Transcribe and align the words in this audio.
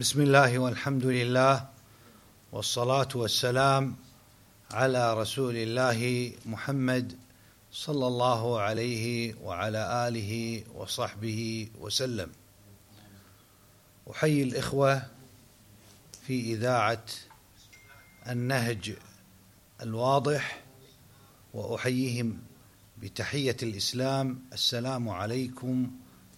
بسم 0.00 0.20
الله 0.20 0.58
والحمد 0.58 1.06
لله 1.06 1.68
والصلاه 2.52 3.08
والسلام 3.14 3.96
على 4.70 5.14
رسول 5.14 5.56
الله 5.56 6.32
محمد 6.46 7.18
صلى 7.72 8.06
الله 8.06 8.60
عليه 8.60 9.34
وعلى 9.42 10.08
اله 10.08 10.62
وصحبه 10.74 11.68
وسلم 11.80 12.30
احيي 14.10 14.42
الاخوه 14.42 15.02
في 16.26 16.52
اذاعه 16.54 17.04
النهج 18.28 18.94
الواضح 19.82 20.62
واحييهم 21.54 22.38
بتحيه 23.02 23.56
الاسلام 23.62 24.42
السلام 24.52 25.08
عليكم 25.08 25.90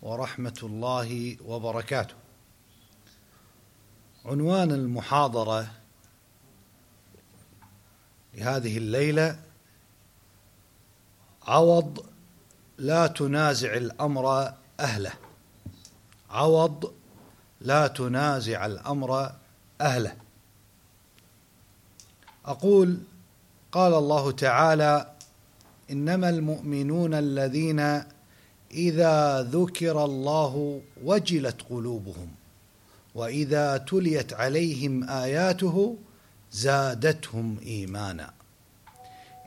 ورحمه 0.03 0.59
الله 0.63 1.37
وبركاته 1.45 2.21
عنوان 4.25 4.71
المحاضرة 4.71 5.67
لهذه 8.35 8.79
الليلة 8.79 9.39
عوض 11.43 12.07
لا 12.79 13.07
تنازع 13.07 13.75
الأمر 13.75 14.53
أهله. 14.80 15.13
عوض 16.30 16.93
لا 17.61 17.86
تنازع 17.86 18.66
الأمر 18.66 19.32
أهله. 19.80 20.16
أقول 22.44 22.99
قال 23.72 23.94
الله 23.94 24.30
تعالى 24.30 25.13
إنما 25.91 26.29
المؤمنون 26.29 27.14
الذين 27.14 28.02
إذا 28.71 29.43
ذكر 29.43 30.04
الله 30.04 30.82
وجلت 31.04 31.63
قلوبهم. 31.71 32.42
وإذا 33.14 33.77
تليت 33.77 34.33
عليهم 34.33 35.05
آياته 35.08 35.96
زادتهم 36.52 37.56
إيمانا. 37.66 38.30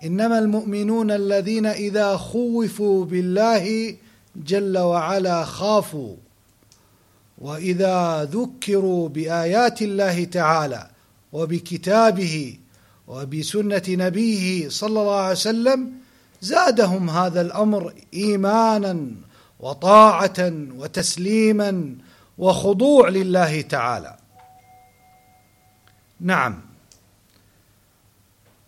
إنما 0.03 0.39
المؤمنون 0.39 1.11
الذين 1.11 1.65
إذا 1.65 2.17
خوفوا 2.17 3.05
بالله 3.05 3.95
جل 4.35 4.77
وعلا 4.77 5.45
خافوا. 5.45 6.15
وإذا 7.37 8.23
ذكروا 8.23 9.09
بآيات 9.09 9.81
الله 9.81 10.23
تعالى 10.23 10.87
وبكتابه 11.33 12.57
وبسنة 13.07 13.83
نبيه 13.89 14.69
صلى 14.69 15.01
الله 15.01 15.19
عليه 15.19 15.31
وسلم 15.31 15.91
زادهم 16.41 17.09
هذا 17.09 17.41
الأمر 17.41 17.93
إيمانا 18.13 19.11
وطاعة 19.59 20.53
وتسليما 20.77 21.95
وخضوع 22.37 23.09
لله 23.09 23.61
تعالى. 23.61 24.17
نعم. 26.19 26.61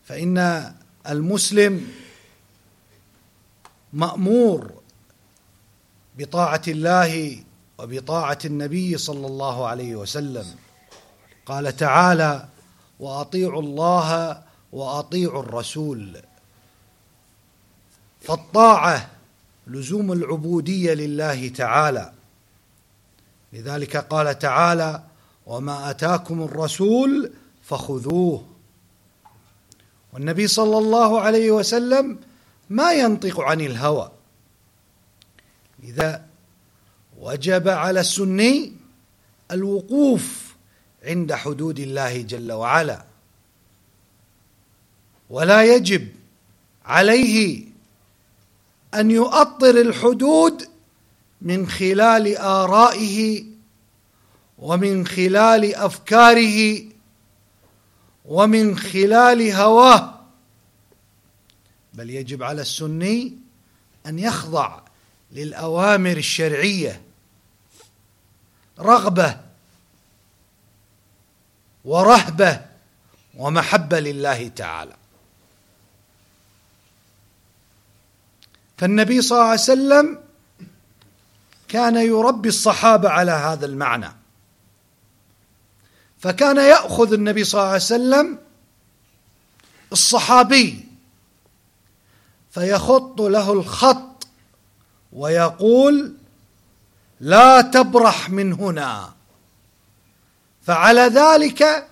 فإن 0.05 0.73
المسلم 1.09 1.91
مأمور 3.93 4.73
بطاعة 6.17 6.61
الله 6.67 7.43
وبطاعة 7.77 8.39
النبي 8.45 8.97
صلى 8.97 9.27
الله 9.27 9.67
عليه 9.67 9.95
وسلم. 9.95 10.45
قال 11.45 11.75
تعالى 11.75 12.47
وأطيعوا 12.99 13.61
الله 13.61 14.41
وأطيعوا 14.71 15.43
الرسول. 15.43 16.21
فالطاعة 18.21 19.09
لزوم 19.67 20.11
العبودية 20.11 20.93
لله 20.93 21.47
تعالى. 21.47 22.16
لذلك 23.53 23.97
قال 23.97 24.39
تعالى 24.39 25.03
وما 25.45 25.89
أتاكم 25.89 26.41
الرسول 26.41 27.31
فخذوه. 27.63 28.45
والنبي 30.13 30.47
صلى 30.47 30.77
الله 30.77 31.21
عليه 31.21 31.51
وسلم 31.51 32.19
ما 32.69 32.93
ينطق 32.93 33.39
عن 33.39 33.61
الهوى. 33.61 34.11
لذا 35.83 36.25
وجب 37.19 37.67
على 37.67 37.99
السني 37.99 38.73
الوقوف 39.51 40.55
عند 41.03 41.33
حدود 41.33 41.79
الله 41.79 42.21
جل 42.21 42.51
وعلا. 42.51 43.05
ولا 45.29 45.75
يجب 45.75 46.07
عليه 46.85 47.63
أن 48.93 49.11
يؤطر 49.11 49.81
الحدود 49.81 50.69
من 51.41 51.69
خلال 51.69 52.37
آرائه 52.37 53.43
ومن 54.57 55.07
خلال 55.07 55.75
أفكاره 55.75 56.83
ومن 58.25 58.79
خلال 58.79 59.51
هواه. 59.51 60.21
بل 61.93 62.09
يجب 62.09 62.43
على 62.43 62.61
السني 62.61 63.37
أن 64.05 64.19
يخضع 64.19 64.81
للأوامر 65.31 66.17
الشرعية 66.17 67.01
رغبة 68.79 69.39
ورهبة 71.85 72.61
ومحبة 73.35 73.99
لله 73.99 74.47
تعالى. 74.47 74.95
فالنبي 78.77 79.21
صلى 79.21 79.37
الله 79.37 79.49
عليه 79.49 79.61
وسلم 79.61 80.26
كان 81.67 81.95
يربي 81.95 82.49
الصحابة 82.49 83.09
على 83.09 83.31
هذا 83.31 83.65
المعنى. 83.65 84.09
فكان 86.19 86.57
يأخذ 86.57 87.13
النبي 87.13 87.43
صلى 87.43 87.59
الله 87.61 87.71
عليه 87.71 87.83
وسلم 87.83 88.37
الصحابي 89.91 90.85
فيخط 92.51 93.21
له 93.21 93.53
الخط 93.53 94.27
ويقول 95.13 96.13
لا 97.19 97.61
تبرح 97.61 98.29
من 98.29 98.53
هنا 98.53 99.13
فعلى 100.61 101.01
ذلك 101.01 101.87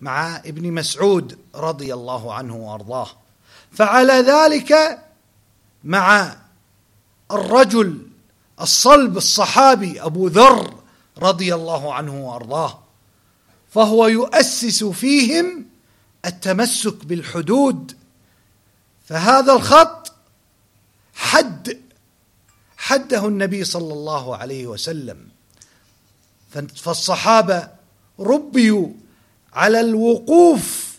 مع 0.00 0.36
ابن 0.36 0.72
مسعود 0.72 1.38
رضي 1.54 1.94
الله 1.94 2.34
عنه 2.34 2.56
وأرضاه 2.56 3.08
فعلى 3.72 4.12
ذلك 4.12 4.98
مع 5.84 6.36
الرجل 7.30 8.13
الصلب 8.60 9.16
الصحابي 9.16 10.02
أبو 10.02 10.28
ذر 10.28 10.74
رضي 11.18 11.54
الله 11.54 11.94
عنه 11.94 12.28
وأرضاه 12.28 12.78
فهو 13.70 14.06
يؤسس 14.06 14.84
فيهم 14.84 15.66
التمسك 16.24 17.04
بالحدود. 17.04 17.96
فهذا 19.04 19.52
الخط 19.52 20.12
حد 21.14 21.80
حده 22.76 23.28
النبي 23.28 23.64
صلى 23.64 23.92
الله 23.92 24.36
عليه 24.36 24.66
وسلم. 24.66 25.28
فالصحابة 26.76 27.68
ربيوا 28.20 28.88
على 29.52 29.80
الوقوف 29.80 30.98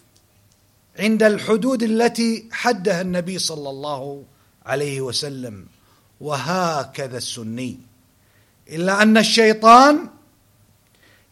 عند 1.00 1.24
الحدود 1.24 1.84
التي 1.84 2.50
حدها 2.52 3.02
النبي 3.02 3.40
صلى 3.40 3.70
الله 3.70 4.24
عليه 4.66 5.02
وسلم. 5.02 5.66
وهكذا 6.22 7.18
السني. 7.18 7.80
إلا 8.70 9.02
أن 9.02 9.18
الشيطان 9.18 10.10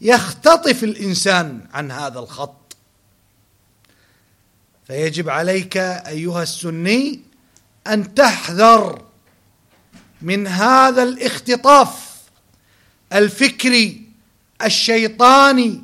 يختطف 0.01 0.83
الإنسان 0.83 1.67
عن 1.73 1.91
هذا 1.91 2.19
الخط. 2.19 2.75
فيجب 4.87 5.29
عليك 5.29 5.77
أيها 5.77 6.43
السني 6.43 7.21
أن 7.87 8.13
تحذر 8.13 9.05
من 10.21 10.47
هذا 10.47 11.03
الاختطاف 11.03 12.13
الفكري 13.13 14.01
الشيطاني 14.61 15.81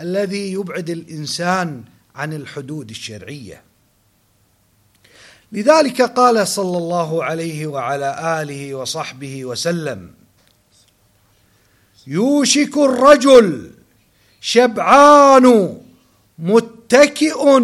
الذي 0.00 0.52
يبعد 0.52 0.90
الإنسان 0.90 1.84
عن 2.14 2.32
الحدود 2.32 2.90
الشرعية. 2.90 3.62
لذلك 5.54 6.02
قال 6.02 6.48
صلى 6.48 6.78
الله 6.78 7.24
عليه 7.24 7.66
وعلى 7.66 8.42
آله 8.42 8.74
وصحبه 8.74 9.44
وسلم 9.44 10.10
يوشك 12.06 12.76
الرجل 12.76 13.70
شبعان 14.40 15.76
متكئ 16.38 17.60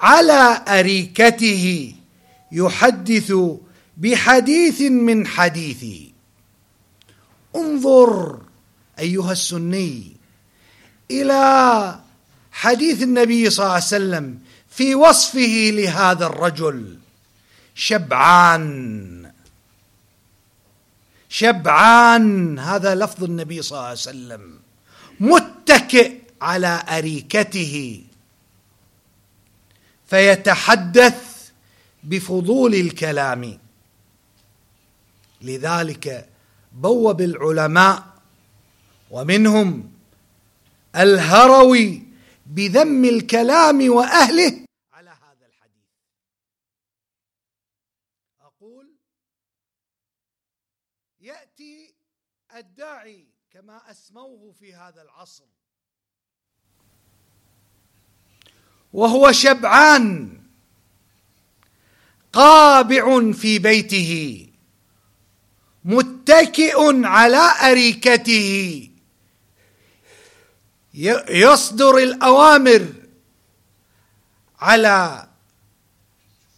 على 0.00 0.62
أريكته 0.68 1.94
يحدث 2.52 3.32
بحديث 3.96 4.80
من 4.80 5.26
حديثي. 5.26 6.12
انظر 7.56 8.40
أيها 8.98 9.32
السني 9.32 10.16
إلى 11.10 12.00
حديث 12.52 13.02
النبي 13.02 13.50
صلى 13.50 13.64
الله 13.64 13.74
عليه 13.74 13.84
وسلم 13.84 14.38
في 14.68 14.94
وصفه 14.94 15.70
لهذا 15.72 16.26
الرجل. 16.26 17.01
شبعان. 17.74 19.32
شبعان 21.28 22.58
هذا 22.58 22.94
لفظ 22.94 23.24
النبي 23.24 23.62
صلى 23.62 23.76
الله 23.76 23.88
عليه 23.88 23.98
وسلم. 23.98 24.60
متكئ 25.20 26.18
على 26.42 26.84
أريكته. 26.88 28.04
فيتحدث 30.06 31.50
بفضول 32.04 32.74
الكلام. 32.74 33.58
لذلك 35.42 36.28
بوب 36.72 37.20
العلماء 37.20 38.12
ومنهم 39.10 39.92
الهروي 40.96 42.02
بذم 42.46 43.04
الكلام 43.04 43.90
وأهله 43.90 44.64
على 44.92 45.10
هذا 45.10 45.46
الحديث 45.46 45.88
أقول 48.62 48.94
يأتي 51.20 51.94
الداعي 52.56 53.26
كما 53.50 53.90
أسموه 53.90 54.52
في 54.52 54.74
هذا 54.74 55.02
العصر. 55.02 55.44
وهو 58.92 59.32
شبعان 59.32 60.40
قابع 62.32 63.32
في 63.32 63.58
بيته 63.58 64.48
متكئ 65.84 67.04
على 67.04 67.70
أريكته. 67.70 68.90
يصدر 71.28 71.98
الأوامر 71.98 72.92
على 74.58 75.28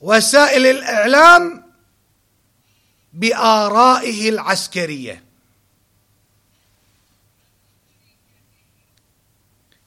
وسائل 0.00 0.66
الإعلام 0.66 1.63
بآرائه 3.14 4.28
العسكرية. 4.28 5.24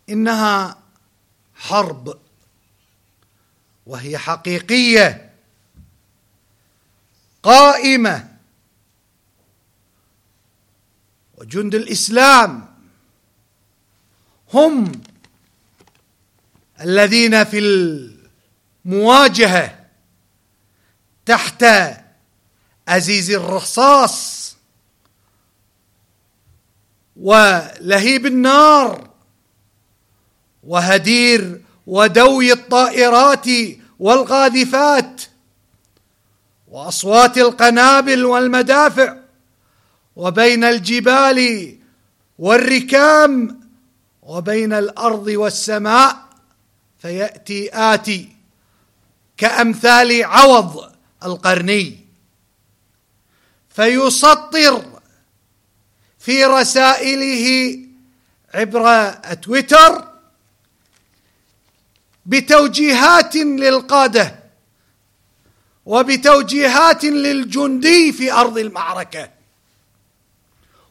إنها 0.09 0.77
حرب 1.55 2.19
وهي 3.85 4.17
حقيقية 4.17 5.33
قائمة 7.43 8.37
وجند 11.37 11.75
الإسلام 11.75 12.75
هم 14.53 14.91
الذين 16.81 17.43
في 17.43 17.59
المواجهة 18.85 19.85
تحت 21.25 21.65
ازيز 22.87 23.31
الرصاص 23.31 24.37
ولهيب 27.15 28.25
النار 28.25 29.09
وهدير 30.63 31.61
ودوي 31.87 32.51
الطائرات 32.53 33.45
والقاذفات 33.99 35.21
وأصوات 36.67 37.37
القنابل 37.37 38.25
والمدافع 38.25 39.17
وبين 40.15 40.63
الجبال 40.63 41.75
والركام 42.39 43.59
وبين 44.21 44.73
الأرض 44.73 45.27
والسماء 45.27 46.27
فيأتي 46.99 47.69
آتي 47.73 48.29
كأمثال 49.37 50.23
عوض 50.23 50.91
القرني. 51.23 52.06
فيسطر 53.77 54.85
في 56.19 56.45
رسائله 56.45 57.77
عبر 58.53 59.11
تويتر 59.33 60.07
بتوجيهات 62.25 63.35
للقادة 63.35 64.39
وبتوجيهات 65.85 67.03
للجندي 67.03 68.13
في 68.13 68.31
أرض 68.31 68.57
المعركة 68.57 69.29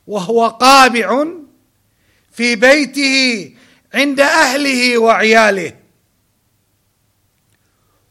وهو 0.06 0.48
قابع 0.48 1.26
في 2.32 2.56
بيته 2.56 3.52
عند 3.94 4.20
أهله 4.20 4.98
وعياله 4.98 5.76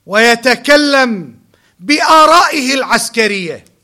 ويتكلم 0.05 1.39
بآرائه 1.79 2.73
العسكرية. 2.73 3.74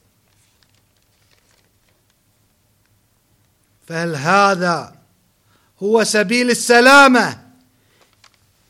فهل 3.91 4.15
هذا 4.15 4.95
هو 5.83 6.03
سبيل 6.03 6.49
السلامة 6.49 7.41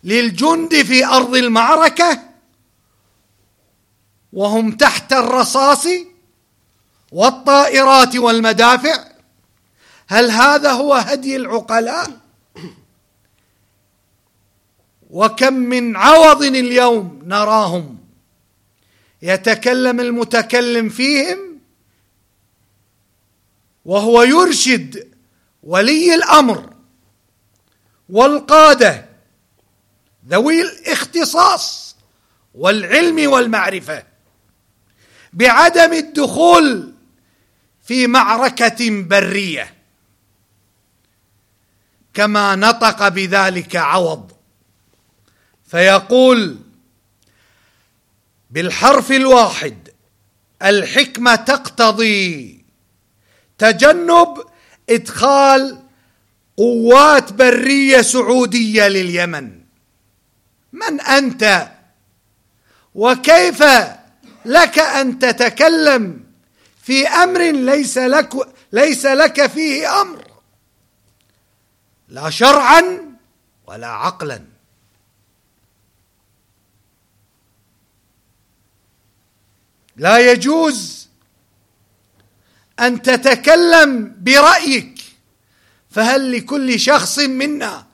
للجند 0.04 0.82
في 0.82 1.06
أرض 1.06 1.36
المعركة 1.36 2.20
وهم 4.34 4.72
تحت 4.72 5.14
الرصاص 5.14 5.88
والطائرات 7.12 8.16
والمدافع؟ 8.16 9.12
هل 10.08 10.32
هذا 10.32 10.72
هو 10.72 10.94
هدي 10.94 11.36
العقلاء؟ 11.36 12.20
وكم 15.10 15.54
من 15.54 15.98
عوض 15.98 16.44
اليوم 16.44 17.22
نراهم 17.26 17.98
يتكلم 19.22 20.00
المتكلم 20.00 20.90
فيهم 20.90 21.60
وهو 23.86 24.24
يرشد 24.24 25.11
ولي 25.64 26.16
الأمر 26.16 26.74
والقادة 28.10 29.10
ذوي 30.28 30.62
الاختصاص 30.62 31.96
والعلم 32.56 33.32
والمعرفة 33.32 34.04
بعدم 35.34 35.94
الدخول 35.94 36.94
في 37.84 38.08
معركة 38.08 39.02
برية 39.02 39.74
كما 42.14 42.56
نطق 42.56 43.08
بذلك 43.08 43.76
عوض. 43.76 44.32
فيقول 45.68 46.58
بالحرف 48.50 49.12
الواحد 49.12 49.90
الحكمة 50.64 51.36
تقتضي 51.36 52.66
تجنب 53.58 54.44
إدخال 54.96 55.82
قوات 56.58 57.34
برية 57.34 58.02
سعودية 58.02 58.88
لليمن. 58.88 59.62
من 60.74 61.02
أنت؟ 61.02 61.72
وكيف 62.96 63.64
لك 64.46 64.80
أن 64.80 65.20
تتكلم 65.20 66.24
في 66.84 67.08
أمر 67.08 67.52
ليس 67.52 67.98
لك 67.98 68.34
ليس 68.72 69.06
لك 69.06 69.48
فيه 69.48 70.02
أمر؟ 70.02 70.28
لا 72.10 72.30
شرعا 72.30 73.16
ولا 73.68 73.88
عقلا. 73.88 74.42
لا 79.96 80.32
يجوز 80.32 81.01
أن 82.82 83.02
تتكلم 83.02 84.16
برأيك. 84.18 85.02
فهل 85.92 86.32
لكل 86.38 86.80
شخص 86.80 87.20
منا 87.20 87.86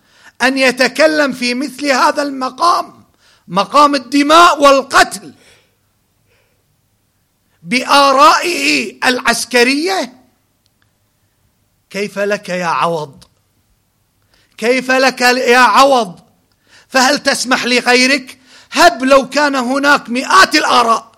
أن 0.42 0.58
يتكلم 0.58 1.34
في 1.34 1.54
مثل 1.54 1.86
هذا 1.86 2.24
المقام؟ 2.24 3.04
مقام 3.48 3.96
الدماء 3.96 4.62
والقتل. 4.62 5.34
بآرائه 7.64 8.98
العسكرية. 9.06 10.14
كيف 11.90 12.20
لك 12.20 12.50
يا 12.50 12.66
عوض؟ 12.66 13.24
كيف 14.58 14.92
لك 14.92 15.22
يا 15.22 15.58
عوض؟ 15.58 16.20
فهل 16.88 17.20
تسمح 17.20 17.66
لغيرك 17.66 18.40
هب 18.72 19.04
لو 19.04 19.30
كان 19.30 19.56
هناك 19.56 20.10
مئات 20.10 20.56
الآراء. 20.56 21.12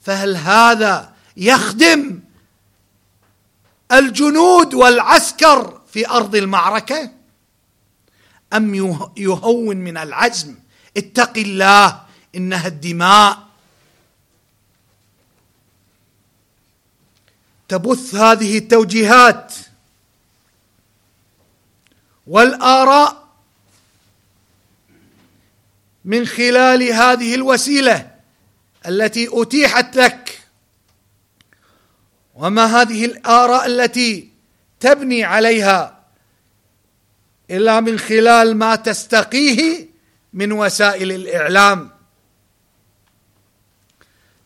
فهل 0.00 0.36
هذا 0.36 1.12
يخدم 1.36 2.20
الجنود 3.92 4.74
والعسكر 4.74 5.80
في 5.92 6.08
أرض 6.08 6.34
المعركة؟ 6.34 7.10
أم 8.52 8.74
يهون 9.16 9.76
من 9.76 9.96
العزم 9.96 10.54
اتق 10.96 11.38
الله 11.38 12.02
إنها 12.34 12.66
الدماء. 12.66 13.52
تبث 17.68 18.14
هذه 18.14 18.58
التوجيهات 18.58 19.54
والآراء 22.26 23.28
من 26.04 26.26
خلال 26.26 26.82
هذه 26.82 27.34
الوسيلة 27.34 28.10
التي 28.86 29.28
أتيحت 29.32 29.96
لك 29.96 30.21
وما 32.34 32.64
هذه 32.64 33.04
الآراء 33.04 33.66
التي 33.66 34.28
تبني 34.80 35.24
عليها 35.24 36.02
إلا 37.50 37.80
من 37.80 37.98
خلال 37.98 38.56
ما 38.56 38.76
تستقيه 38.76 39.88
من 40.32 40.52
وسائل 40.52 41.12
الإعلام. 41.12 41.90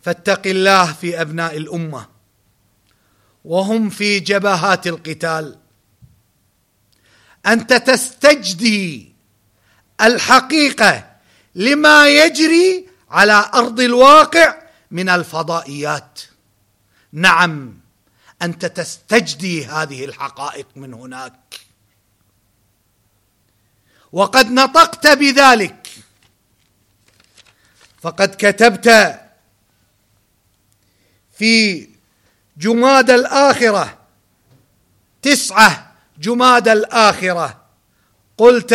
فاتق 0.02 0.46
الله 0.46 0.92
في 0.92 1.20
أبناء 1.20 1.56
الأمة. 1.56 2.06
وهم 3.44 3.90
في 3.90 4.20
جبهات 4.20 4.86
القتال. 4.86 5.58
أنت 7.46 7.72
تستجدي 7.72 9.12
الحقيقة 10.00 11.10
لما 11.54 12.08
يجري 12.08 12.88
على 13.10 13.50
أرض 13.54 13.80
الواقع 13.80 14.62
من 14.90 15.08
الفضائيات. 15.08 16.20
نعم 17.12 17.80
أنت 18.42 18.66
تستجدي 18.66 19.66
هذه 19.66 20.04
الحقائق 20.04 20.66
من 20.76 20.94
هناك. 20.94 21.60
وقد 24.12 24.50
نطقت 24.50 25.06
بذلك. 25.06 25.88
فقد 28.02 28.34
كتبت 28.38 29.20
في 31.38 31.88
جماد 32.56 33.10
الآخرة 33.10 33.98
تسعة 35.22 35.94
جماد 36.18 36.68
الآخرة 36.68 37.62
قلت 38.38 38.74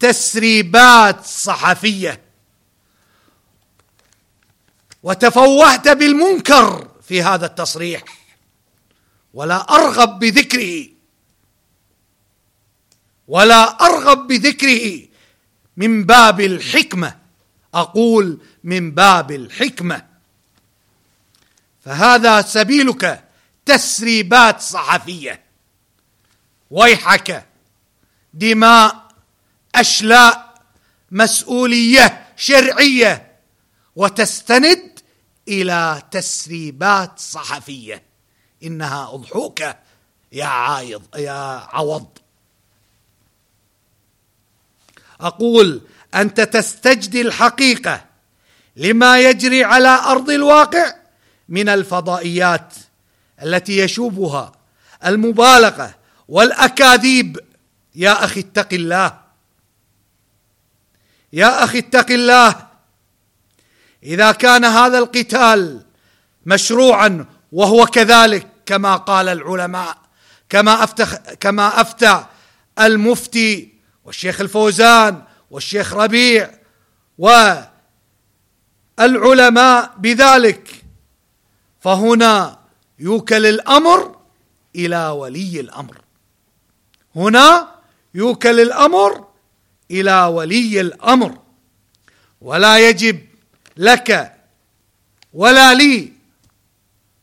تسريبات 0.00 1.24
صحفية. 1.24 2.27
وتفوهت 5.02 5.88
بالمنكر 5.88 6.88
في 7.02 7.22
هذا 7.22 7.46
التصريح. 7.46 8.02
ولا 9.34 9.74
أرغب 9.74 10.18
بذكره. 10.18 10.86
ولا 13.28 13.86
أرغب 13.86 14.26
بذكره 14.26 15.08
من 15.76 16.04
باب 16.04 16.40
الحكمة. 16.40 17.16
أقول 17.74 18.40
من 18.64 18.90
باب 18.90 19.30
الحكمة. 19.30 20.06
فهذا 21.84 22.42
سبيلك 22.42 23.24
تسريبات 23.66 24.60
صحفية. 24.60 25.42
ويحك 26.70 27.46
دماء 28.34 29.08
أشلاء 29.74 30.62
مسؤولية 31.10 32.26
شرعية 32.36 33.27
وتستند 33.98 35.00
إلى 35.48 36.02
تسريبات 36.10 37.18
صحفية. 37.18 38.02
إنها 38.62 39.14
أضحوك 39.14 39.60
يا 40.32 40.44
عايض 40.44 41.02
يا 41.16 41.66
عوض. 41.72 42.06
أقول 45.20 45.82
أنت 46.14 46.40
تستجدي 46.40 47.20
الحقيقة 47.20 48.04
لما 48.76 49.20
يجري 49.20 49.64
على 49.64 49.88
أرض 49.88 50.30
الواقع 50.30 50.94
من 51.48 51.68
الفضائيات 51.68 52.74
التي 53.42 53.78
يشوبها 53.78 54.52
المبالغة 55.06 55.94
والأكاذيب. 56.28 57.40
يا 57.94 58.24
أخي 58.24 58.40
اتق 58.40 58.68
الله. 58.72 59.20
يا 61.32 61.64
أخي 61.64 61.78
اتق 61.78 62.10
الله. 62.10 62.67
إذا 64.02 64.32
كان 64.32 64.64
هذا 64.64 64.98
القتال 64.98 65.82
مشروعا 66.46 67.26
وهو 67.52 67.86
كذلك 67.86 68.46
كما 68.66 68.96
قال 68.96 69.28
العلماء 69.28 69.98
كما 70.48 70.84
افتخ 70.84 71.16
كما 71.40 71.80
أفتى 71.80 72.24
المفتي 72.78 73.72
والشيخ 74.04 74.40
الفوزان 74.40 75.22
والشيخ 75.50 75.94
ربيع 75.94 76.50
والعلماء 78.98 79.94
بذلك 79.98 80.84
فهنا 81.80 82.58
يوكل 82.98 83.46
الأمر 83.46 84.16
إلى 84.76 85.08
ولي 85.08 85.60
الأمر. 85.60 86.00
هنا 87.16 87.74
يوكل 88.14 88.60
الأمر 88.60 89.26
إلى 89.90 90.22
ولي 90.22 90.80
الأمر. 90.80 91.38
ولا 92.40 92.88
يجب 92.88 93.27
لك 93.78 94.34
ولا 95.32 95.74
لي 95.74 96.12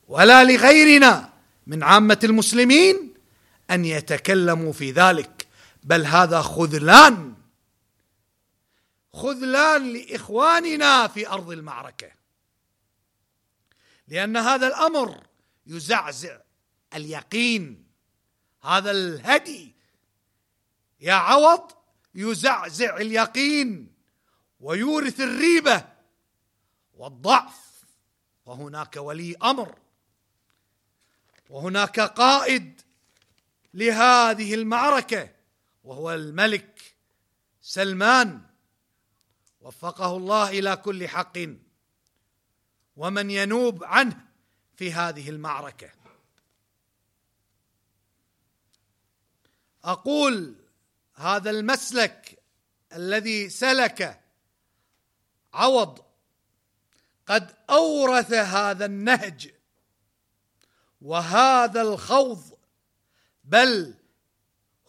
ولا 0.08 0.44
لغيرنا 0.44 1.34
من 1.68 1.84
عامة 1.84 2.20
المسلمين 2.24 3.14
أن 3.72 3.86
يتكلموا 3.86 4.74
في 4.74 4.92
ذلك. 4.92 5.48
بل 5.84 6.06
هذا 6.06 6.42
خذلان 6.42 7.36
خذلان 9.14 9.94
لإخواننا 9.94 11.08
في 11.08 11.28
أرض 11.28 11.52
المعركة 11.52 12.12
لأن 14.08 14.38
هذا 14.38 14.68
الأمر 14.68 15.24
يزعزع 15.68 16.38
اليقين 16.94 17.86
هذا 18.64 18.92
الهدي 18.92 19.76
يا 21.00 21.14
عوض 21.14 21.72
يزعزع 22.16 22.98
اليقين 22.98 23.92
ويورث 24.60 25.20
الريبة 25.20 25.95
والضعف 26.96 27.86
وهناك 28.46 28.96
ولي 28.96 29.36
أمر 29.36 29.80
وهناك 31.50 32.00
قائد 32.00 32.82
لهذه 33.74 34.54
المعركة 34.54 35.30
وهو 35.84 36.14
الملك 36.14 36.96
سلمان. 37.62 38.42
وفقه 39.62 40.18
الله 40.18 40.50
إلى 40.50 40.76
كل 40.76 41.08
حق. 41.08 41.38
ومن 42.96 43.32
ينوب 43.32 43.84
عنه 43.84 44.26
في 44.76 44.94
هذه 44.94 45.30
المعركة. 45.30 45.92
أقول 49.84 50.56
هذا 51.16 51.50
المسلك 51.50 52.44
الذي 52.94 53.50
سلك 53.50 54.22
عوض 55.54 56.05
قد 57.28 57.56
أورث 57.70 58.34
هذا 58.34 58.86
النهج 58.86 59.54
وهذا 61.02 61.82
الخوض 61.82 62.58
بل 63.44 63.94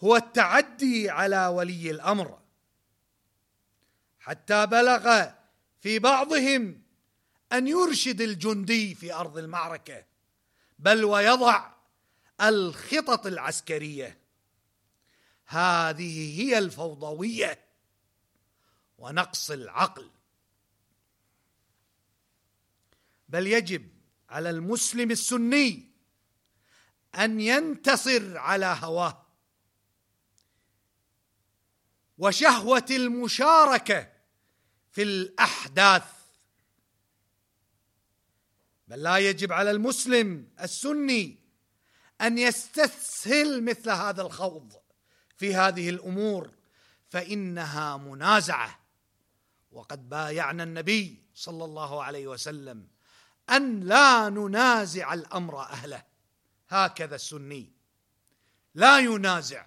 هو 0.03 0.15
التعدي 0.15 1.09
على 1.09 1.47
ولي 1.47 1.91
الأمر. 1.91 2.39
حتى 4.19 4.65
بلغ 4.65 5.25
في 5.79 5.99
بعضهم 5.99 6.81
أن 7.51 7.67
يرشد 7.67 8.21
الجندي 8.21 8.95
في 8.95 9.13
أرض 9.13 9.37
المعركة 9.37 10.05
بل 10.79 11.05
ويضع 11.05 11.71
الخطط 12.41 13.25
العسكرية. 13.25 14.17
هذه 15.45 16.41
هي 16.41 16.57
الفوضوية 16.57 17.59
ونقص 18.97 19.51
العقل. 19.51 20.09
بل 23.29 23.47
يجب 23.47 23.89
على 24.29 24.49
المسلم 24.49 25.11
السني 25.11 25.91
أن 27.15 27.39
ينتصر 27.39 28.37
على 28.37 28.77
هواه. 28.81 29.25
وشهوة 32.17 32.85
المشاركة 32.91 34.11
في 34.91 35.03
الأحداث. 35.03 36.03
بل 38.87 39.03
لا 39.03 39.17
يجب 39.17 39.51
على 39.51 39.71
المسلم 39.71 40.49
السني 40.61 41.39
أن 42.21 42.37
يستسهل 42.37 43.63
مثل 43.63 43.89
هذا 43.89 44.21
الخوض 44.21 44.73
في 45.37 45.55
هذه 45.55 45.89
الأمور 45.89 46.51
فإنها 47.09 47.97
منازعة. 47.97 48.79
وقد 49.71 50.09
بايعنا 50.09 50.63
النبي 50.63 51.23
صلى 51.33 51.65
الله 51.65 52.03
عليه 52.03 52.27
وسلم 52.27 52.87
أن 53.49 53.79
لا 53.79 54.29
ننازع 54.29 55.13
الأمر 55.13 55.59
أهله. 55.59 56.03
هكذا 56.69 57.15
السني. 57.15 57.71
لا 58.75 58.99
ينازع. 58.99 59.65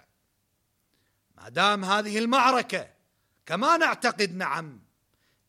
ما 1.35 1.49
دام 1.49 1.85
هذه 1.85 2.17
المعركة 2.17 2.93
كما 3.45 3.77
نعتقد 3.77 4.35
نعم 4.35 4.79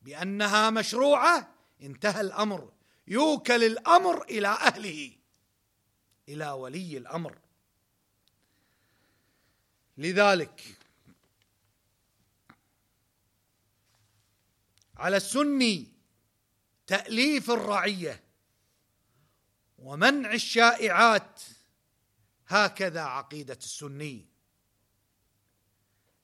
بأنها 0.02 0.70
مشروعة 0.70 1.48
انتهى 1.82 2.20
الأمر. 2.20 2.72
يوكل 3.06 3.64
الأمر 3.64 4.22
إلى 4.22 4.48
أهله 4.48 5.12
إلى 6.28 6.50
ولي 6.50 6.98
الأمر. 6.98 7.38
لذلك 9.98 10.78
على 14.96 15.16
السني 15.16 15.91
تأليف 16.92 17.50
الرعية 17.50 18.22
ومنع 19.78 20.32
الشائعات. 20.32 21.40
هكذا 22.48 23.00
عقيدة 23.00 23.54
السني. 23.54 24.26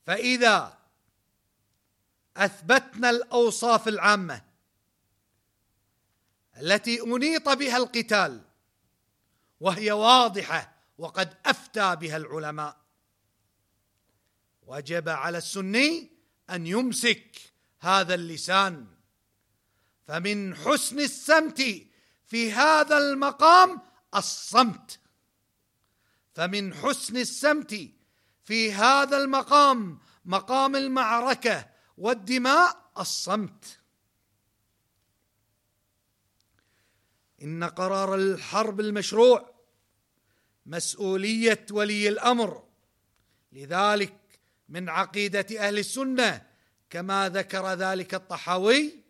فإذا 0.07 0.79
أثبتنا 2.37 3.11
الأوصاف 3.11 3.89
العامة 3.89 4.45
التي 6.57 7.01
أنيط 7.03 7.49
بها 7.49 7.77
القتال 7.77 8.45
وهي 9.61 9.93
واضحة 9.93 10.75
وقد 10.99 11.37
أفتى 11.47 11.97
بها 11.97 12.17
العلماء 12.17 12.77
وجب 14.63 15.09
على 15.09 15.39
السني 15.39 16.11
أن 16.51 16.67
يمسك 16.67 17.53
هذا 17.81 18.15
اللسان. 18.15 18.98
فمن 20.09 20.55
حسن 20.55 21.00
السمت 21.00 21.62
في 22.27 22.53
هذا 22.53 22.99
المقام 22.99 23.81
الصمت. 24.15 25.00
فمن 26.35 26.75
حسن 26.75 27.17
السمت 27.17 27.91
في 28.45 28.73
هذا 28.73 29.17
المقام 29.17 29.99
مقام 30.25 30.77
المعركة 30.77 31.69
والدماء 31.99 32.91
الصمت. 32.99 33.79
إن 37.43 37.65
قرار 37.65 38.15
الحرب 38.15 38.81
المشروع 38.81 39.55
مسؤولية 40.67 41.67
ولي 41.71 42.09
الأمر. 42.09 42.69
لذلك 43.53 44.15
من 44.69 44.88
عقيدة 44.88 45.47
أهل 45.59 45.79
السنة 45.79 46.47
كما 46.91 47.29
ذكر 47.29 47.75
ذلك 47.75 48.15
الطحاوي 48.15 49.08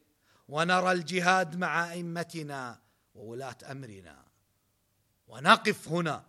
ونرى 0.49 0.93
الجهاد 0.93 1.57
مع 1.57 1.93
أئمتنا 1.93 2.81
وولاة 3.14 3.57
أمرنا. 3.71 4.25
ونقف 5.28 5.88
هنا. 5.88 6.26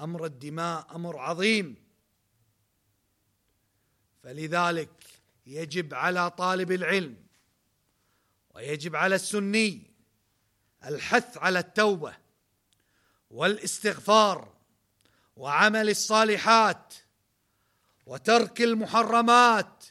أمر 0.00 0.24
الدماء 0.24 0.96
أمر 0.96 1.18
عظيم. 1.18 1.76
فلذلك 4.22 5.06
يجب 5.46 5.94
على 5.94 6.30
طالب 6.30 6.72
العلم 6.72 7.16
ويجب 8.54 8.96
على 8.96 9.14
السني 9.14 9.82
الحث 10.84 11.38
على 11.38 11.58
التوبة 11.58 12.16
والاستغفار 13.30 14.54
وعمل 15.36 15.88
الصالحات 15.88 16.94
وترك 18.06 18.62
المحرمات 18.62 19.84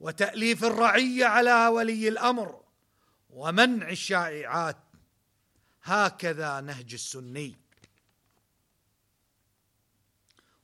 وتأليف 0.00 0.64
الرعية 0.64 1.24
على 1.24 1.66
ولي 1.66 2.08
الأمر 2.08 2.64
ومنع 3.30 3.88
الشائعات. 3.88 4.76
هكذا 5.82 6.60
نهج 6.60 6.92
السني. 6.92 7.56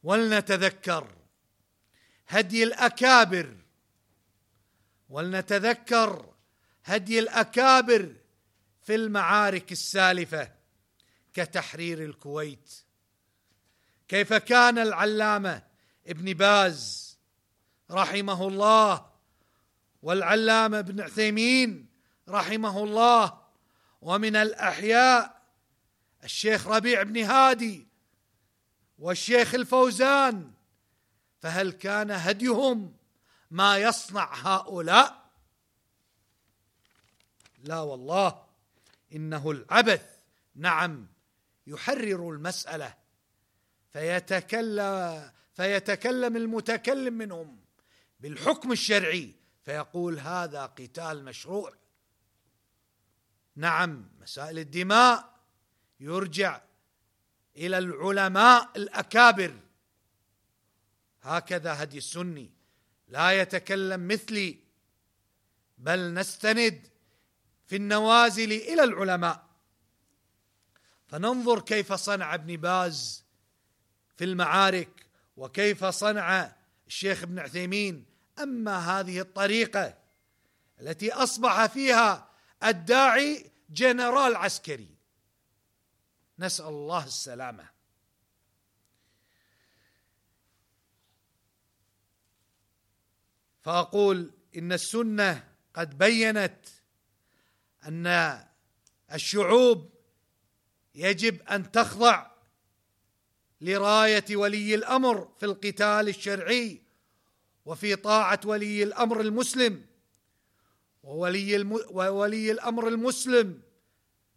ولنتذكر 0.02 1.08
هدي 2.28 2.64
الأكابر. 2.64 3.56
ولنتذكر 5.08 6.34
هدي 6.84 7.18
الأكابر 7.18 8.14
في 8.82 8.94
المعارك 8.94 9.72
السالفة 9.72 10.52
كتحرير 11.34 12.04
الكويت. 12.04 12.74
كيف 14.08 14.32
كان 14.32 14.78
العلامة 14.78 15.62
ابن 16.06 16.32
باز 16.32 17.04
رحمه 17.90 18.48
الله 18.48 19.13
والعلامة 20.04 20.78
ابن 20.78 21.00
عثيمين 21.00 21.88
رحمه 22.28 22.84
الله 22.84 23.40
ومن 24.00 24.36
الأحياء 24.36 25.42
الشيخ 26.24 26.66
ربيع 26.66 27.02
بن 27.02 27.22
هادي 27.22 27.88
والشيخ 28.98 29.54
الفوزان 29.54 30.52
فهل 31.40 31.72
كان 31.72 32.10
هديهم 32.10 32.96
ما 33.50 33.78
يصنع 33.78 34.34
هؤلاء؟ 34.34 35.30
لا 37.58 37.80
والله 37.80 38.44
إنه 39.12 39.50
العبث 39.50 40.06
نعم 40.54 41.06
يحرر 41.66 42.30
المسألة 42.30 42.94
فيتكلم 43.92 45.30
فيتكلم 45.54 46.36
المتكلم 46.36 47.14
منهم 47.14 47.60
بالحكم 48.20 48.72
الشرعي 48.72 49.43
فيقول 49.64 50.18
هذا 50.18 50.66
قتال 50.66 51.24
مشروع. 51.24 51.72
نعم 53.56 54.08
مسائل 54.20 54.58
الدماء 54.58 55.34
يرجع 56.00 56.60
إلى 57.56 57.78
العلماء 57.78 58.70
الأكابر. 58.76 59.60
هكذا 61.22 61.82
هدي 61.82 61.98
السني 61.98 62.50
لا 63.08 63.32
يتكلم 63.40 64.08
مثلي 64.08 64.58
بل 65.78 66.14
نستند 66.14 66.88
في 67.66 67.76
النوازل 67.76 68.52
إلى 68.52 68.84
العلماء. 68.84 69.46
فننظر 71.06 71.60
كيف 71.60 71.92
صنع 71.92 72.34
ابن 72.34 72.56
باز 72.56 73.24
في 74.16 74.24
المعارك 74.24 75.06
وكيف 75.36 75.84
صنع 75.84 76.56
الشيخ 76.86 77.22
ابن 77.22 77.38
عثيمين 77.38 78.13
أما 78.38 78.78
هذه 78.78 79.20
الطريقة 79.20 79.98
التي 80.80 81.12
أصبح 81.12 81.66
فيها 81.66 82.30
الداعي 82.64 83.50
جنرال 83.70 84.36
عسكري. 84.36 84.94
نسأل 86.38 86.66
الله 86.66 87.04
السلامة. 87.04 87.74
فأقول 93.62 94.30
إن 94.56 94.72
السنة 94.72 95.54
قد 95.74 95.98
بينت 95.98 96.66
أن 97.84 98.44
الشعوب 99.12 99.94
يجب 100.94 101.42
أن 101.42 101.72
تخضع 101.72 102.30
لراية 103.60 104.36
ولي 104.36 104.74
الأمر 104.74 105.32
في 105.38 105.46
القتال 105.46 106.08
الشرعي 106.08 106.83
وفي 107.64 107.96
طاعة 107.96 108.40
ولي 108.44 108.82
الأمر 108.82 109.20
المسلم. 109.20 109.86
وولي 111.02 111.56
الم... 111.56 111.72
وولي 111.90 112.50
الأمر 112.50 112.88
المسلم 112.88 113.62